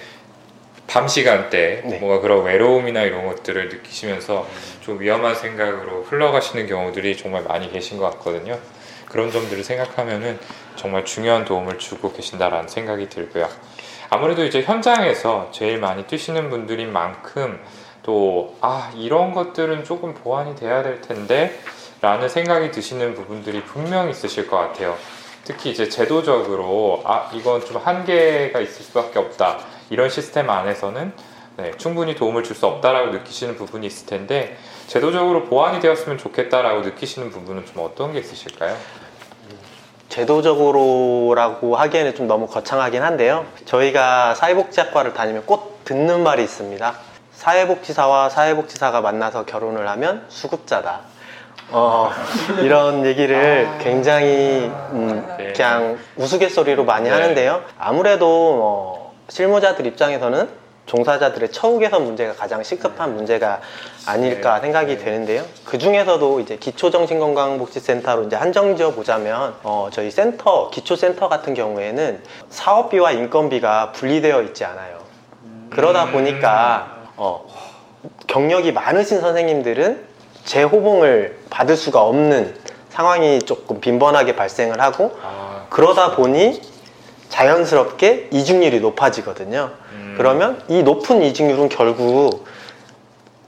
밤 0.87 1.09
시간대 1.09 1.83
네. 1.85 1.99
뭔가 1.99 2.20
그런 2.20 2.44
외로움이나 2.44 3.03
이런 3.03 3.27
것들을 3.27 3.68
느끼시면서 3.68 4.47
좀 4.81 5.01
위험한 5.01 5.35
생각으로 5.35 6.03
흘러가시는 6.03 6.66
경우들이 6.66 7.16
정말 7.16 7.42
많이 7.42 7.70
계신 7.73 7.99
것 7.99 8.11
같거든요. 8.12 8.59
그런 9.07 9.31
점들을 9.31 9.62
생각하면은 9.64 10.38
정말 10.77 11.05
중요한 11.05 11.44
도움을 11.44 11.79
주고 11.79 12.12
계신다라는 12.12 12.68
생각이 12.68 13.09
들고요. 13.09 13.49
아무래도 14.11 14.44
이제 14.44 14.62
현장에서 14.62 15.51
제일 15.53 15.79
많이 15.79 16.05
뛰시는 16.05 16.51
분들인 16.51 16.92
만큼 16.92 17.61
또 18.03 18.55
아 18.61 18.90
이런 18.97 19.33
것들은 19.33 19.85
조금 19.85 20.14
보완이 20.14 20.55
돼야 20.57 20.83
될 20.83 21.01
텐데 21.01 21.59
라는 22.01 22.29
생각이 22.29 22.70
드시는 22.70 23.14
부분들이 23.14 23.62
분명히 23.62 24.11
있으실 24.11 24.47
것 24.47 24.57
같아요. 24.59 24.97
특히 25.44 25.70
이제 25.70 25.88
제도적으로 25.88 27.03
아 27.05 27.31
이건 27.35 27.64
좀 27.64 27.79
한계가 27.79 28.61
있을 28.61 28.83
수밖에 28.85 29.18
없다 29.18 29.59
이런 29.90 30.09
시스템 30.09 30.51
안에서는 30.51 31.12
네, 31.57 31.70
충분히 31.76 32.14
도움을 32.16 32.43
줄 32.43 32.57
수 32.57 32.66
없다라고 32.66 33.11
느끼시는 33.12 33.57
부분이 33.57 33.87
있을 33.87 34.07
텐데 34.07 34.57
제도적으로 34.89 35.45
보완이 35.45 35.80
되었으면 35.80 36.18
좋겠다라고 36.18 36.80
느끼시는 36.80 37.30
부분은 37.30 37.66
좀 37.66 37.85
어떤 37.85 38.12
게 38.12 38.18
있으실까요? 38.18 38.76
제도적으로라고 40.09 41.76
하기에는 41.76 42.14
좀 42.14 42.26
너무 42.28 42.47
거창하긴 42.47 43.03
한데요. 43.03 43.47
저희가 43.64 44.35
사회복지학과를 44.35 45.12
다니면 45.14 45.45
꼭 45.47 45.80
듣는 45.85 46.22
말이 46.22 46.43
있습니다. 46.45 46.95
사회복지사와 47.32 48.30
사회복지사가 48.30 49.01
만나서 49.01 49.45
결혼을 49.45 49.89
하면 49.89 50.24
수급자다. 50.28 51.01
어, 51.70 52.11
이런 52.61 53.05
얘기를 53.07 53.68
굉장히 53.80 54.70
음, 54.93 55.26
네. 55.39 55.53
그냥 55.53 55.99
우스갯소리로 56.16 56.85
많이 56.85 57.09
네. 57.09 57.11
하는데요. 57.14 57.62
아무래도 57.78 58.26
어, 58.62 59.03
실무자들 59.29 59.87
입장에서는 59.87 60.64
종사자들의 60.87 61.51
처우 61.51 61.79
개선 61.79 62.05
문제가 62.05 62.35
가장 62.35 62.62
시급한 62.62 63.16
문제가 63.16 63.61
아닐까 64.07 64.57
네. 64.57 64.61
생각이 64.61 64.99
네. 64.99 65.05
되는데요. 65.05 65.45
그 65.64 65.79
중에서도 65.79 66.41
이제 66.41 66.57
기초정신건강복지센터로 66.57 68.25
이제 68.25 68.37
한정 68.37 68.77
지어 68.77 68.91
보자면 68.91 69.55
어, 69.62 69.89
저희 69.91 70.11
센터 70.11 70.68
기초센터 70.70 71.29
같은 71.29 71.55
경우에는 71.55 72.22
사업비와 72.51 73.12
인건비가 73.12 73.93
분리되어 73.93 74.43
있지 74.43 74.64
않아요. 74.64 74.99
그러다 75.70 76.05
음. 76.05 76.12
보니까 76.12 76.99
어, 77.16 77.47
경력이 78.27 78.72
많으신 78.72 79.20
선생님들은 79.20 80.05
재호봉을 80.45 81.39
받을 81.49 81.77
수가 81.77 82.03
없는 82.03 82.55
상황이 82.91 83.41
조금 83.41 83.81
빈번하게 83.81 84.37
발생을 84.37 84.81
하고 84.81 85.18
아, 85.22 85.66
그러다 85.70 86.14
보니 86.14 86.61
자연스럽게 87.35 88.28
이중률이 88.30 88.78
높아지거든요. 88.78 89.72
음. 89.93 90.14
그러면 90.16 90.62
이 90.68 90.85
높은 90.85 91.20
이중률은 91.22 91.68
결국 91.68 92.47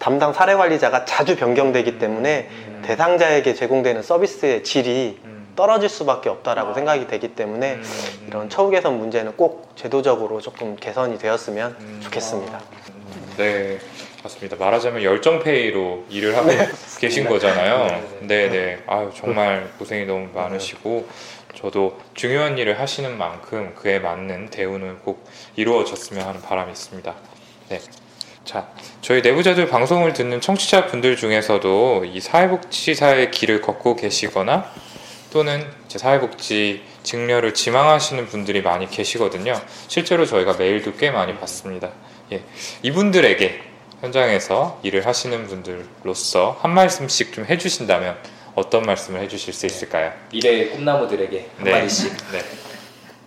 담당 0.00 0.32
사례 0.32 0.54
관리자가 0.54 1.04
자주 1.04 1.36
변경되기 1.36 1.98
때문에 2.00 2.48
음. 2.50 2.82
대상자에게 2.84 3.54
제공되는 3.54 4.02
서비스의 4.02 4.64
질이 4.64 5.20
음. 5.24 5.52
떨어질 5.54 5.88
수밖에 5.88 6.28
없다라고 6.28 6.74
생각이 6.74 7.06
되기 7.06 7.28
때문에 7.28 7.74
음. 7.74 7.82
이런 8.26 8.50
처우 8.50 8.70
개선 8.70 8.98
문제는 8.98 9.36
꼭 9.36 9.70
제도적으로 9.76 10.40
조금 10.40 10.74
개선이 10.74 11.18
되었으면 11.18 11.76
음. 11.78 12.00
좋겠습니다. 12.02 12.60
네, 13.36 13.78
맞습니다. 14.24 14.56
말하자면 14.56 15.04
열정페이로 15.04 16.06
일을 16.10 16.36
하고 16.36 16.48
계신 16.98 17.28
거잖아요. 17.28 18.02
네, 18.22 18.48
네. 18.48 18.78
아유, 18.86 19.10
정말 19.14 19.68
고생이 19.78 20.06
너무 20.06 20.28
많으시고, 20.34 21.06
저도 21.56 21.98
중요한 22.14 22.58
일을 22.58 22.78
하시는 22.78 23.16
만큼 23.16 23.74
그에 23.74 23.98
맞는 23.98 24.50
대우는 24.50 24.98
꼭 25.00 25.26
이루어졌으면 25.56 26.26
하는 26.26 26.42
바람이 26.42 26.70
있습니다. 26.70 27.14
네. 27.70 27.80
자, 28.44 28.68
저희 29.00 29.22
내부자들 29.22 29.66
방송을 29.68 30.12
듣는 30.12 30.40
청취자분들 30.40 31.16
중에서도 31.16 32.04
이 32.04 32.20
사회복지사의 32.20 33.30
길을 33.32 33.60
걷고 33.62 33.96
계시거나 33.96 34.70
또는 35.32 35.66
이제 35.86 35.98
사회복지 35.98 36.82
직렬을 37.02 37.54
지망하시는 37.54 38.26
분들이 38.26 38.62
많이 38.62 38.88
계시거든요. 38.88 39.60
실제로 39.88 40.26
저희가 40.26 40.54
메일도 40.54 40.94
꽤 40.94 41.10
많이 41.10 41.36
받습니다. 41.36 41.90
예, 42.32 42.42
이분들에게 42.82 43.62
현장에서 44.00 44.78
일을 44.82 45.06
하시는 45.06 45.46
분들로서 45.46 46.58
한 46.60 46.72
말씀씩 46.72 47.32
좀 47.32 47.46
해주신다면 47.46 48.16
어떤 48.56 48.82
말씀을 48.82 49.20
해주실 49.20 49.52
수 49.52 49.66
있을까요? 49.66 50.12
미래의 50.32 50.70
꿈나무들에게 50.70 51.50
한마디씩. 51.58 52.16
네. 52.32 52.40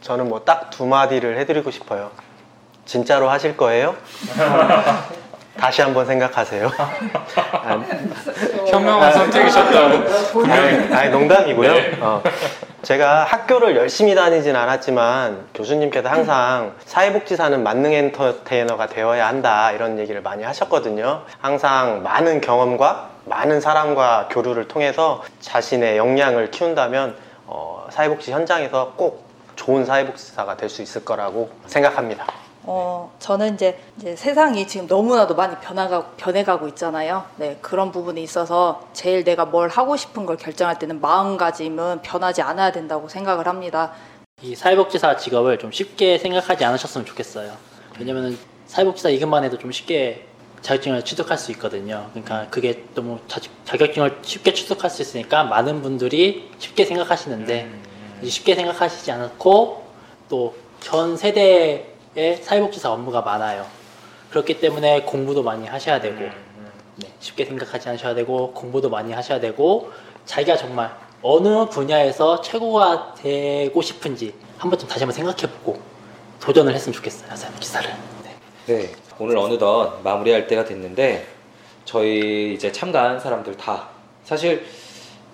저는 0.01 0.27
뭐 0.27 0.39
딱 0.43 0.69
두 0.71 0.85
마디를 0.87 1.37
해드리고 1.39 1.69
싶어요. 1.71 2.09
진짜로 2.85 3.29
하실 3.29 3.55
거예요? 3.55 3.95
다시 5.55 5.81
한번 5.83 6.05
생각하세요. 6.07 6.71
아, 7.35 7.85
현명한 8.67 9.13
선택이셨다고 9.13 10.03
분명히 10.31 10.93
아니 10.93 11.09
농담이고요. 11.11 11.73
네. 11.73 11.97
어, 11.99 12.23
제가 12.89 13.23
학교를 13.23 13.75
열심히 13.75 14.15
다니진 14.15 14.55
않았지만 14.55 15.49
교수님께서 15.53 16.09
항상 16.09 16.73
사회복지사는 16.85 17.61
만능 17.61 17.93
엔터테이너가 17.93 18.87
되어야 18.87 19.27
한다 19.27 19.71
이런 19.71 19.99
얘기를 19.99 20.23
많이 20.23 20.41
하셨거든요. 20.41 21.21
항상 21.39 22.01
많은 22.01 22.41
경험과 22.41 23.11
많은 23.25 23.61
사람과 23.61 24.29
교류를 24.31 24.67
통해서 24.67 25.23
자신의 25.39 25.97
역량을 25.97 26.49
키운다면 26.49 27.15
어, 27.45 27.87
사회복지 27.91 28.31
현장에서 28.31 28.93
꼭 28.95 29.23
좋은 29.55 29.85
사회복지사가 29.85 30.57
될 30.57 30.67
수 30.67 30.81
있을 30.81 31.05
거라고 31.05 31.51
생각합니다. 31.67 32.25
어, 32.63 33.11
저는 33.19 33.55
이제, 33.55 33.79
이제 33.97 34.15
세상이 34.15 34.67
지금 34.67 34.85
너무나도 34.87 35.35
많이 35.35 35.55
변화가, 35.57 36.11
변해가고 36.17 36.67
있잖아요. 36.69 37.25
네, 37.37 37.57
그런 37.61 37.91
부분에 37.91 38.21
있어서 38.21 38.87
제일 38.93 39.23
내가 39.23 39.45
뭘 39.45 39.69
하고 39.69 39.95
싶은 39.95 40.25
걸 40.25 40.37
결정할 40.37 40.77
때는 40.77 40.99
마음가짐은 41.01 42.01
변하지 42.01 42.41
않아야 42.41 42.71
된다고 42.71 43.07
생각을 43.07 43.47
합니다. 43.47 43.93
이 44.41 44.55
사회복지사 44.55 45.17
직업을 45.17 45.57
좀 45.59 45.71
쉽게 45.71 46.17
생각하지 46.17 46.63
않으셨으면 46.65 47.05
좋겠어요. 47.05 47.53
왜냐면은 47.97 48.37
사회복지사 48.67 49.09
이것만 49.09 49.43
해도 49.43 49.57
좀 49.57 49.71
쉽게 49.71 50.25
자격증을 50.61 51.03
취득할 51.05 51.37
수 51.37 51.51
있거든요. 51.53 52.07
그러니까 52.11 52.47
그게 52.49 52.83
너무 52.93 53.19
자, 53.27 53.39
자격증을 53.65 54.19
쉽게 54.21 54.53
취득할 54.53 54.89
수 54.89 55.01
있으니까 55.01 55.45
많은 55.45 55.81
분들이 55.81 56.51
쉽게 56.59 56.85
생각하시는데 56.85 57.69
이제 58.21 58.29
쉽게 58.29 58.55
생각하시지 58.55 59.11
않고 59.11 59.83
또 60.29 60.53
전 60.79 61.17
세대의 61.17 61.85
사회복지사 62.41 62.91
업무가 62.91 63.21
많아요. 63.21 63.65
그렇기 64.29 64.59
때문에 64.59 65.03
공부도 65.03 65.43
많이 65.43 65.67
하셔야 65.67 65.99
되고 65.99 66.19
네, 66.95 67.07
쉽게 67.19 67.45
생각하지 67.45 67.89
않으셔야 67.89 68.13
되고 68.13 68.51
공부도 68.53 68.89
많이 68.89 69.13
하셔야 69.13 69.39
되고 69.39 69.91
자기가 70.25 70.57
정말 70.57 70.91
어느 71.21 71.65
분야에서 71.65 72.41
최고가 72.41 73.15
되고 73.15 73.81
싶은지 73.81 74.33
한 74.57 74.69
번쯤 74.69 74.87
다시 74.87 75.01
한번 75.01 75.15
생각해보고 75.15 75.79
도전을 76.39 76.73
했으면 76.73 76.93
좋겠어요 76.93 77.35
사회복지사를. 77.35 77.89
네. 78.23 78.35
네, 78.65 78.91
오늘 79.17 79.37
어느덧 79.37 79.99
마무리할 80.03 80.47
때가 80.47 80.65
됐는데 80.65 81.25
저희 81.85 82.53
이제 82.53 82.71
참가한 82.71 83.19
사람들 83.19 83.57
다 83.57 83.89
사실 84.23 84.65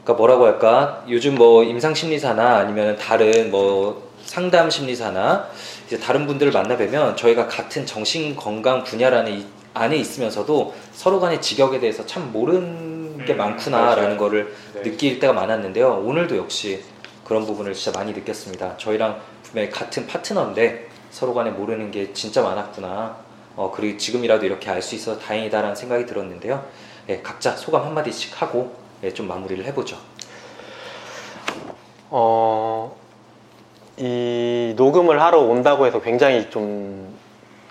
그러니까 0.04 0.14
뭐라고 0.14 0.46
할까 0.46 1.04
요즘 1.10 1.36
뭐 1.36 1.64
임상 1.64 1.96
심리사나 1.96 2.58
아니면 2.58 2.96
다른 2.98 3.52
뭐 3.52 4.10
상담 4.24 4.70
심리사나 4.70 5.50
이제 5.86 6.00
다른 6.00 6.26
분들을 6.28 6.52
만나 6.52 6.76
뵈면 6.78 7.16
저희가 7.18 7.48
같은 7.48 7.86
정신 7.86 8.36
건강 8.36 8.84
분야라는 8.84 9.32
이 9.40 9.46
안에 9.74 9.96
있으면서도 9.98 10.74
서로 10.94 11.20
간의 11.20 11.42
직역에 11.42 11.80
대해서 11.80 12.06
참 12.06 12.32
모르는 12.32 13.26
게 13.26 13.34
음, 13.34 13.38
많구나라는 13.38 14.04
맞아요. 14.04 14.18
거를 14.18 14.56
네. 14.74 14.82
느낄 14.84 15.20
때가 15.20 15.34
많았는데요. 15.34 16.02
오늘도 16.06 16.38
역시 16.38 16.82
그런 17.24 17.46
부분을 17.46 17.74
진짜 17.74 17.98
많이 17.98 18.14
느꼈습니다. 18.14 18.78
저희랑 18.78 19.20
분명히 19.44 19.70
같은 19.70 20.08
파트너인데 20.08 20.88
서로 21.12 21.34
간에 21.34 21.52
모르는 21.52 21.92
게 21.92 22.14
진짜 22.14 22.42
많았구나. 22.42 23.18
어, 23.56 23.72
그리고 23.74 23.98
지금이라도 23.98 24.46
이렇게 24.46 24.70
알 24.70 24.82
수 24.82 24.96
있어서 24.96 25.20
다행이다라는 25.20 25.76
생각이 25.76 26.06
들었는데요. 26.06 26.66
예, 27.10 27.22
각자 27.22 27.56
소감 27.56 27.84
한마디씩 27.84 28.42
하고 28.42 28.76
예, 29.04 29.14
좀 29.14 29.28
마무리를 29.28 29.64
해보죠. 29.66 29.98
어, 32.10 32.96
이 33.98 34.74
녹음을 34.76 35.22
하러 35.22 35.40
온다고 35.40 35.86
해서 35.86 36.02
굉장히 36.02 36.50
좀 36.50 37.16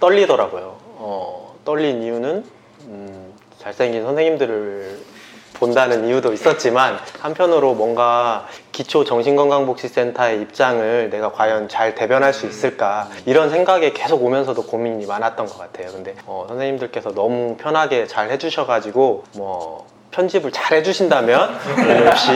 떨리더라고요. 0.00 0.76
어, 0.96 1.54
떨린 1.64 2.02
이유는 2.02 2.44
음, 2.86 3.32
잘생긴 3.58 4.02
선생님들을 4.04 5.14
본다는 5.54 6.06
이유도 6.08 6.32
있었지만 6.32 6.98
한편으로 7.20 7.74
뭔가 7.74 8.46
기초 8.72 9.04
정신건강복지센터의 9.04 10.40
입장을 10.42 11.10
내가 11.10 11.30
과연 11.32 11.68
잘 11.68 11.94
대변할 11.94 12.32
수 12.32 12.46
있을까 12.46 13.08
이런 13.24 13.50
생각에 13.50 13.92
계속 13.92 14.22
오면서도 14.24 14.64
고민이 14.64 15.06
많았던 15.06 15.46
것 15.46 15.58
같아요. 15.58 15.92
근데 15.92 16.14
어, 16.26 16.46
선생님들께서 16.48 17.12
너무 17.14 17.56
편하게 17.56 18.06
잘 18.06 18.30
해주셔가지고 18.30 19.24
뭐 19.36 19.86
편집을 20.14 20.52
잘 20.52 20.78
해주신다면 20.78 21.58
역시 22.06 22.28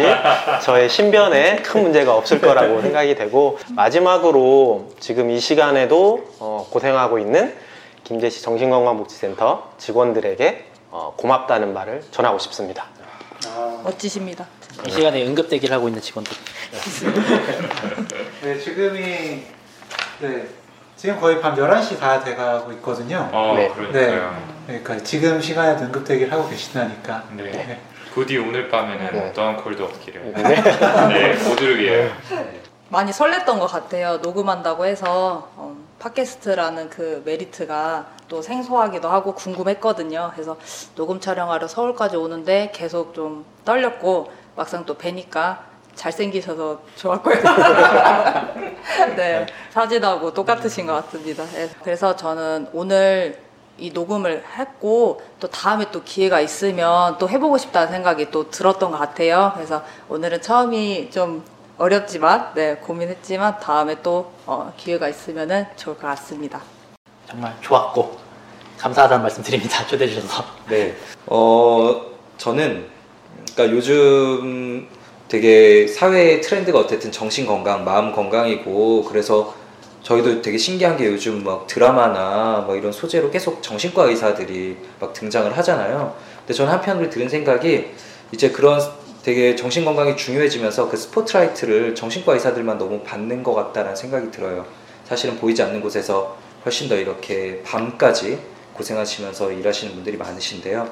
저의 0.65 0.91
신변에 0.91 1.63
큰 1.63 1.83
문제가 1.83 2.17
없을 2.17 2.41
거라고 2.41 2.83
생각이 2.83 3.15
되고 3.15 3.59
마지막으로 3.71 4.91
지금 4.99 5.31
이 5.31 5.39
시간에도 5.39 6.29
어, 6.41 6.67
고생하고 6.71 7.21
있는 7.21 7.55
김제시 8.03 8.43
정신건강복지센터 8.43 9.75
직원들에게 9.79 10.65
어, 10.91 11.15
고맙다는 11.17 11.73
말을 11.73 12.03
전하고 12.11 12.41
싶습니다. 12.41 12.87
멋지십니다. 13.85 14.47
이 14.87 14.91
시간에 14.91 15.25
응급 15.25 15.49
대기를 15.49 15.75
하고 15.75 15.89
있는 15.89 16.03
직원들. 16.03 16.33
네, 18.43 18.59
지금이 18.59 18.99
네, 20.21 20.49
지금 20.99 21.21
거의 21.21 21.41
밤 21.41 21.55
11시 21.55 22.01
다 22.01 22.19
돼가고 22.19 22.73
있거든요. 22.73 23.31
어, 23.33 23.55
네. 23.57 23.69
그러니까요. 23.69 24.37
그러니까 24.67 24.97
지금 24.99 25.41
시간에 25.41 25.81
응급 25.81 26.05
대기를 26.05 26.33
하고 26.33 26.49
계시다니까. 26.49 27.23
네. 27.37 27.81
부디 28.13 28.37
오늘 28.37 28.69
밤에는 28.69 29.13
네. 29.13 29.29
어떠한 29.29 29.59
콜도 29.59 29.85
없기를. 29.85 30.33
네. 30.35 30.43
네, 30.43 31.35
모두를 31.49 31.79
위해. 31.79 32.11
많이 32.89 33.13
설렜던 33.13 33.61
것 33.61 33.69
같아요. 33.69 34.17
녹음한다고 34.17 34.87
해서 34.87 35.49
어, 35.55 35.77
팟캐스트라는 36.01 36.91
그 36.91 37.23
메리트가 37.25 38.07
또 38.27 38.43
생소하기도 38.43 39.09
하고 39.09 39.37
궁금했거든요. 39.37 40.33
그래서 40.35 40.57
녹음 40.97 41.21
촬영하러 41.21 41.69
서울까지 41.69 42.17
오는데 42.17 42.73
계속 42.75 43.15
좀 43.15 43.45
떨렸고 43.65 44.33
막상 44.57 44.85
또 44.85 44.95
뵈니까 44.95 45.68
잘생기셔서 45.99 46.81
좋았고요. 46.97 47.35
네, 49.17 49.47
사진하고 49.71 50.33
똑같으신 50.33 50.87
것 50.87 50.95
같습니다. 51.05 51.45
네, 51.47 51.69
그래서 51.83 52.15
저는 52.15 52.69
오늘 52.73 53.39
이 53.77 53.91
녹음을 53.91 54.45
했고 54.57 55.21
또 55.39 55.49
다음에 55.49 55.91
또 55.93 56.03
기회가 56.03 56.41
있으면 56.41 57.19
또 57.19 57.29
해보고 57.29 57.59
싶다는 57.59 57.93
생각이 57.93 58.31
또 58.31 58.51
들었던 58.51 58.91
것 58.91 58.99
같아요. 58.99 59.53
그래서 59.55 59.83
오늘은 60.09 60.41
처음이 60.41 61.11
좀 61.11 61.45
어렵지만 61.77 62.53
네 62.55 62.77
고민했지만 62.77 63.61
다음에 63.61 64.01
또 64.03 64.33
어, 64.47 64.73
기회가 64.77 65.09
있으면은 65.09 65.67
좋을 65.77 65.97
것 65.97 66.09
같습니다. 66.09 66.61
정말 67.29 67.55
좋았고 67.61 68.19
감사하다는 68.79 69.23
말씀 69.23 69.43
드립니다. 69.43 69.87
초대해 69.87 70.11
주셔서. 70.11 70.45
네. 70.69 70.97
어, 71.27 72.01
저는, 72.37 72.89
그러니까 73.53 73.77
요즘 73.77 74.89
되게 75.29 75.87
사회 75.87 76.41
트렌드가 76.41 76.79
어쨌든 76.79 77.13
정신 77.13 77.47
건강, 77.47 77.85
마음 77.85 78.13
건강이고, 78.13 79.05
그래서 79.05 79.55
저희도 80.03 80.41
되게 80.41 80.57
신기한 80.57 80.97
게 80.97 81.07
요즘 81.07 81.45
막 81.45 81.67
드라마나 81.67 82.65
뭐 82.67 82.77
이런 82.77 82.91
소재로 82.93 83.31
계속 83.31 83.63
정신과 83.63 84.05
의사들이 84.05 84.77
막 84.99 85.13
등장을 85.13 85.55
하잖아요. 85.59 86.15
근데 86.39 86.55
저는 86.55 86.73
한편으로 86.73 87.11
드는 87.11 87.29
생각이 87.29 87.91
이제 88.33 88.51
그런 88.51 88.81
되게 89.23 89.55
정신 89.55 89.85
건강이 89.85 90.17
중요해지면서 90.17 90.89
그 90.89 90.97
스포트라이트를 90.97 91.95
정신과 91.95 92.33
의사들만 92.35 92.79
너무 92.79 93.01
받는 93.01 93.43
것 93.43 93.53
같다라는 93.53 93.97
생각이 93.97 94.31
들어요. 94.31 94.65
사실은 95.05 95.37
보이지 95.37 95.63
않는 95.63 95.83
곳에서 95.83 96.39
훨씬 96.65 96.89
더 96.89 96.97
이렇게 96.97 97.63
밤까지 97.65 98.39
고생하시면서 98.75 99.53
일하시는 99.53 99.93
분들이 99.95 100.17
많으신데요. 100.17 100.89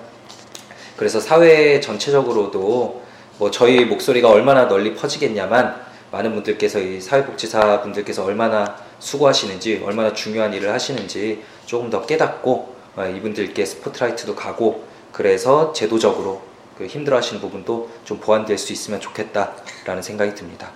그래서 0.97 1.21
사회 1.21 1.81
전체적으로도 1.81 3.06
뭐 3.39 3.51
저희 3.51 3.85
목소리가 3.85 4.31
얼마나 4.31 4.67
널리 4.67 4.95
퍼지겠냐만 4.95 5.85
많은 6.11 6.35
분들께서 6.35 6.81
이 6.81 7.01
사회복지사 7.01 7.83
분들께서 7.83 8.25
얼마나 8.25 8.77
수고하시는지 8.99 9.83
얼마나 9.85 10.13
중요한 10.15 10.55
일을 10.55 10.73
하시는지 10.73 11.43
조금 11.67 11.91
더 11.91 12.07
깨닫고 12.07 12.77
어, 12.97 13.05
이분들께 13.05 13.65
스포트라이트도 13.65 14.35
가고 14.35 14.87
그래서 15.13 15.73
제도적으로 15.73 16.43
그 16.79 16.87
힘들어하시는 16.87 17.41
부분도 17.41 17.91
좀 18.05 18.21
보완될 18.21 18.57
수 18.57 18.73
있으면 18.73 19.01
좋겠다라는 19.01 20.03
생각이 20.03 20.35
듭니다. 20.35 20.71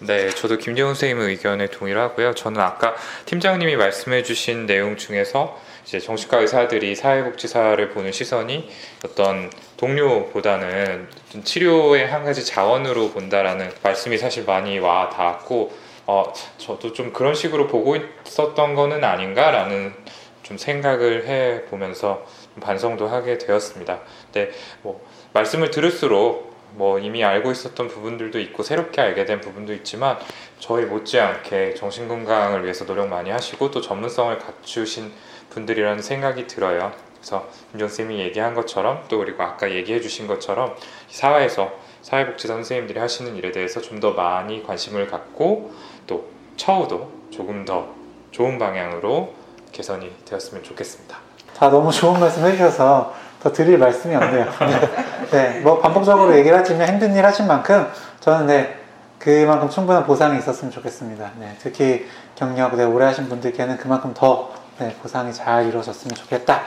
네, 0.00 0.28
저도 0.30 0.58
김재훈 0.58 0.94
선생님의 0.94 1.28
의견에 1.28 1.66
동의를 1.68 2.00
하고요. 2.00 2.34
저는 2.34 2.60
아까 2.60 2.94
팀장님이 3.26 3.76
말씀해주신 3.76 4.66
내용 4.66 4.96
중에서 4.96 5.58
이제 5.86 6.00
정신과 6.00 6.38
의사들이 6.38 6.96
사회복지사를 6.96 7.90
보는 7.90 8.12
시선이 8.12 8.68
어떤 9.04 9.50
동료보다는 9.84 11.08
좀 11.28 11.44
치료의 11.44 12.06
한 12.06 12.24
가지 12.24 12.44
자원으로 12.44 13.10
본다라는 13.10 13.70
말씀이 13.82 14.16
사실 14.16 14.44
많이 14.44 14.78
와 14.78 15.10
닿았고, 15.10 15.72
어, 16.06 16.32
저도 16.56 16.94
좀 16.94 17.12
그런 17.12 17.34
식으로 17.34 17.66
보고 17.66 17.96
있었던 17.96 18.74
거는 18.74 19.04
아닌가라는 19.04 19.94
좀 20.42 20.56
생각을 20.56 21.26
해 21.26 21.64
보면서 21.66 22.24
반성도 22.60 23.08
하게 23.08 23.36
되었습니다. 23.36 24.00
근데 24.32 24.52
뭐 24.82 25.04
말씀을 25.34 25.70
들을수록 25.70 26.54
뭐 26.72 26.98
이미 26.98 27.22
알고 27.22 27.52
있었던 27.52 27.88
부분들도 27.88 28.40
있고 28.40 28.62
새롭게 28.62 29.00
알게 29.00 29.26
된 29.26 29.40
부분도 29.40 29.74
있지만 29.74 30.18
저희 30.58 30.86
못지않게 30.86 31.74
정신 31.74 32.08
건강을 32.08 32.64
위해서 32.64 32.84
노력 32.84 33.08
많이 33.08 33.30
하시고 33.30 33.70
또 33.70 33.80
전문성을 33.80 34.38
갖추신 34.38 35.12
분들이라는 35.50 36.02
생각이 36.02 36.46
들어요. 36.46 36.92
그래서 37.24 37.46
김정 37.70 37.88
쌤이 37.88 38.18
얘기한 38.18 38.52
것처럼 38.52 39.02
또 39.08 39.18
그리고 39.18 39.42
아까 39.42 39.70
얘기해 39.70 40.02
주신 40.02 40.26
것처럼 40.26 40.74
사회에서 41.10 41.72
사회복지사 42.02 42.52
선생님들이 42.52 43.00
하시는 43.00 43.34
일에 43.34 43.50
대해서 43.50 43.80
좀 43.80 43.94
더 43.98 44.10
많이 44.10 44.62
관심을 44.62 45.06
갖고 45.06 45.72
또 46.06 46.26
처우도 46.58 47.10
조금 47.30 47.64
더 47.64 47.86
좋은 48.32 48.58
방향으로 48.58 49.32
개선이 49.72 50.12
되었으면 50.26 50.62
좋겠습니다. 50.64 51.16
다 51.56 51.70
너무 51.70 51.90
좋은 51.90 52.20
말씀 52.20 52.44
해주셔서 52.44 53.14
더 53.40 53.52
드릴 53.52 53.78
말씀이 53.78 54.14
없네요. 54.14 54.44
네. 55.30 55.30
네, 55.30 55.60
뭐 55.60 55.78
반복적으로 55.78 56.36
얘기를 56.36 56.58
하지만 56.58 56.88
힘든 56.88 57.14
일 57.14 57.24
하신 57.24 57.46
만큼 57.46 57.86
저는 58.20 58.46
네, 58.48 58.78
그만큼 59.18 59.70
충분한 59.70 60.04
보상이 60.04 60.38
있었으면 60.38 60.70
좋겠습니다. 60.72 61.30
네, 61.38 61.56
특히 61.60 62.06
경력 62.34 62.76
네, 62.76 62.84
오래 62.84 63.06
하신 63.06 63.28
분들께는 63.30 63.78
그만큼 63.78 64.12
더 64.12 64.52
네, 64.78 64.94
보상이 65.00 65.32
잘 65.32 65.66
이루어졌으면 65.68 66.14
좋겠다 66.16 66.64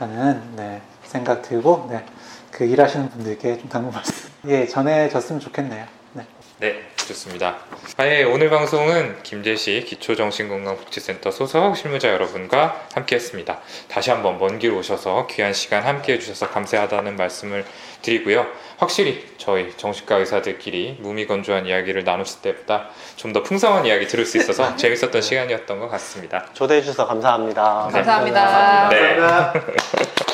라는 0.00 0.40
네, 0.54 0.80
생각 1.02 1.42
들고 1.42 1.88
네, 1.90 2.04
그 2.50 2.64
일하시는 2.64 3.08
분들께 3.10 3.58
좀 3.58 3.68
당부 3.68 3.90
말씀 3.92 4.30
예, 4.46 4.66
전해졌으면 4.66 5.40
좋겠네요. 5.40 5.86
네. 6.12 6.26
네, 6.60 6.87
좋습니다. 7.08 7.56
아예 7.96 8.22
오늘 8.22 8.50
방송은 8.50 9.22
김제시 9.22 9.84
기초정신건강복지센터 9.86 11.30
소속 11.30 11.76
실무자 11.76 12.08
여러분과 12.10 12.86
함께했습니다. 12.94 13.58
다시 13.88 14.10
한번 14.10 14.38
먼 14.38 14.58
길 14.58 14.72
오셔서 14.72 15.26
귀한 15.28 15.52
시간 15.52 15.84
함께해 15.84 16.18
주셔서 16.18 16.48
감사하다는 16.50 17.16
말씀을 17.16 17.64
드리고요. 18.02 18.46
확실히 18.78 19.26
저희 19.38 19.72
정신과 19.76 20.16
의사들끼리 20.16 20.98
무미건조한 21.00 21.66
이야기를 21.66 22.04
나눴을 22.04 22.40
때보다 22.42 22.88
좀 23.16 23.32
더 23.32 23.42
풍성한 23.42 23.84
이야기 23.86 24.06
들을 24.06 24.24
수 24.24 24.38
있어서 24.38 24.74
재밌었던 24.76 25.20
시간이었던 25.22 25.78
것 25.78 25.88
같습니다. 25.90 26.46
초대해 26.54 26.80
주셔서 26.80 27.06
감사합니다. 27.06 27.88
감사합니다. 27.92 28.88
네. 28.88 29.16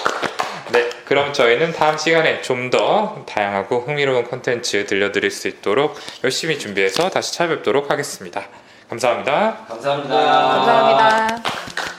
네, 0.73 0.89
그럼 1.05 1.33
저희는 1.33 1.73
다음 1.73 1.99
시간에 1.99 2.41
좀 2.43 2.71
더 2.71 3.25
다양하고 3.29 3.81
흥미로운 3.83 4.25
콘텐츠 4.25 4.87
들려드릴 4.87 5.31
수 5.31 5.47
있도록 5.49 5.97
열심히 6.25 6.59
준비해서 6.59 7.11
다시 7.11 7.35
찾아뵙도록 7.35 7.91
하겠습니다. 7.91 8.43
감사합니다. 8.89 9.59
감사합니다. 9.69 10.15
감사합니다. 10.17 11.94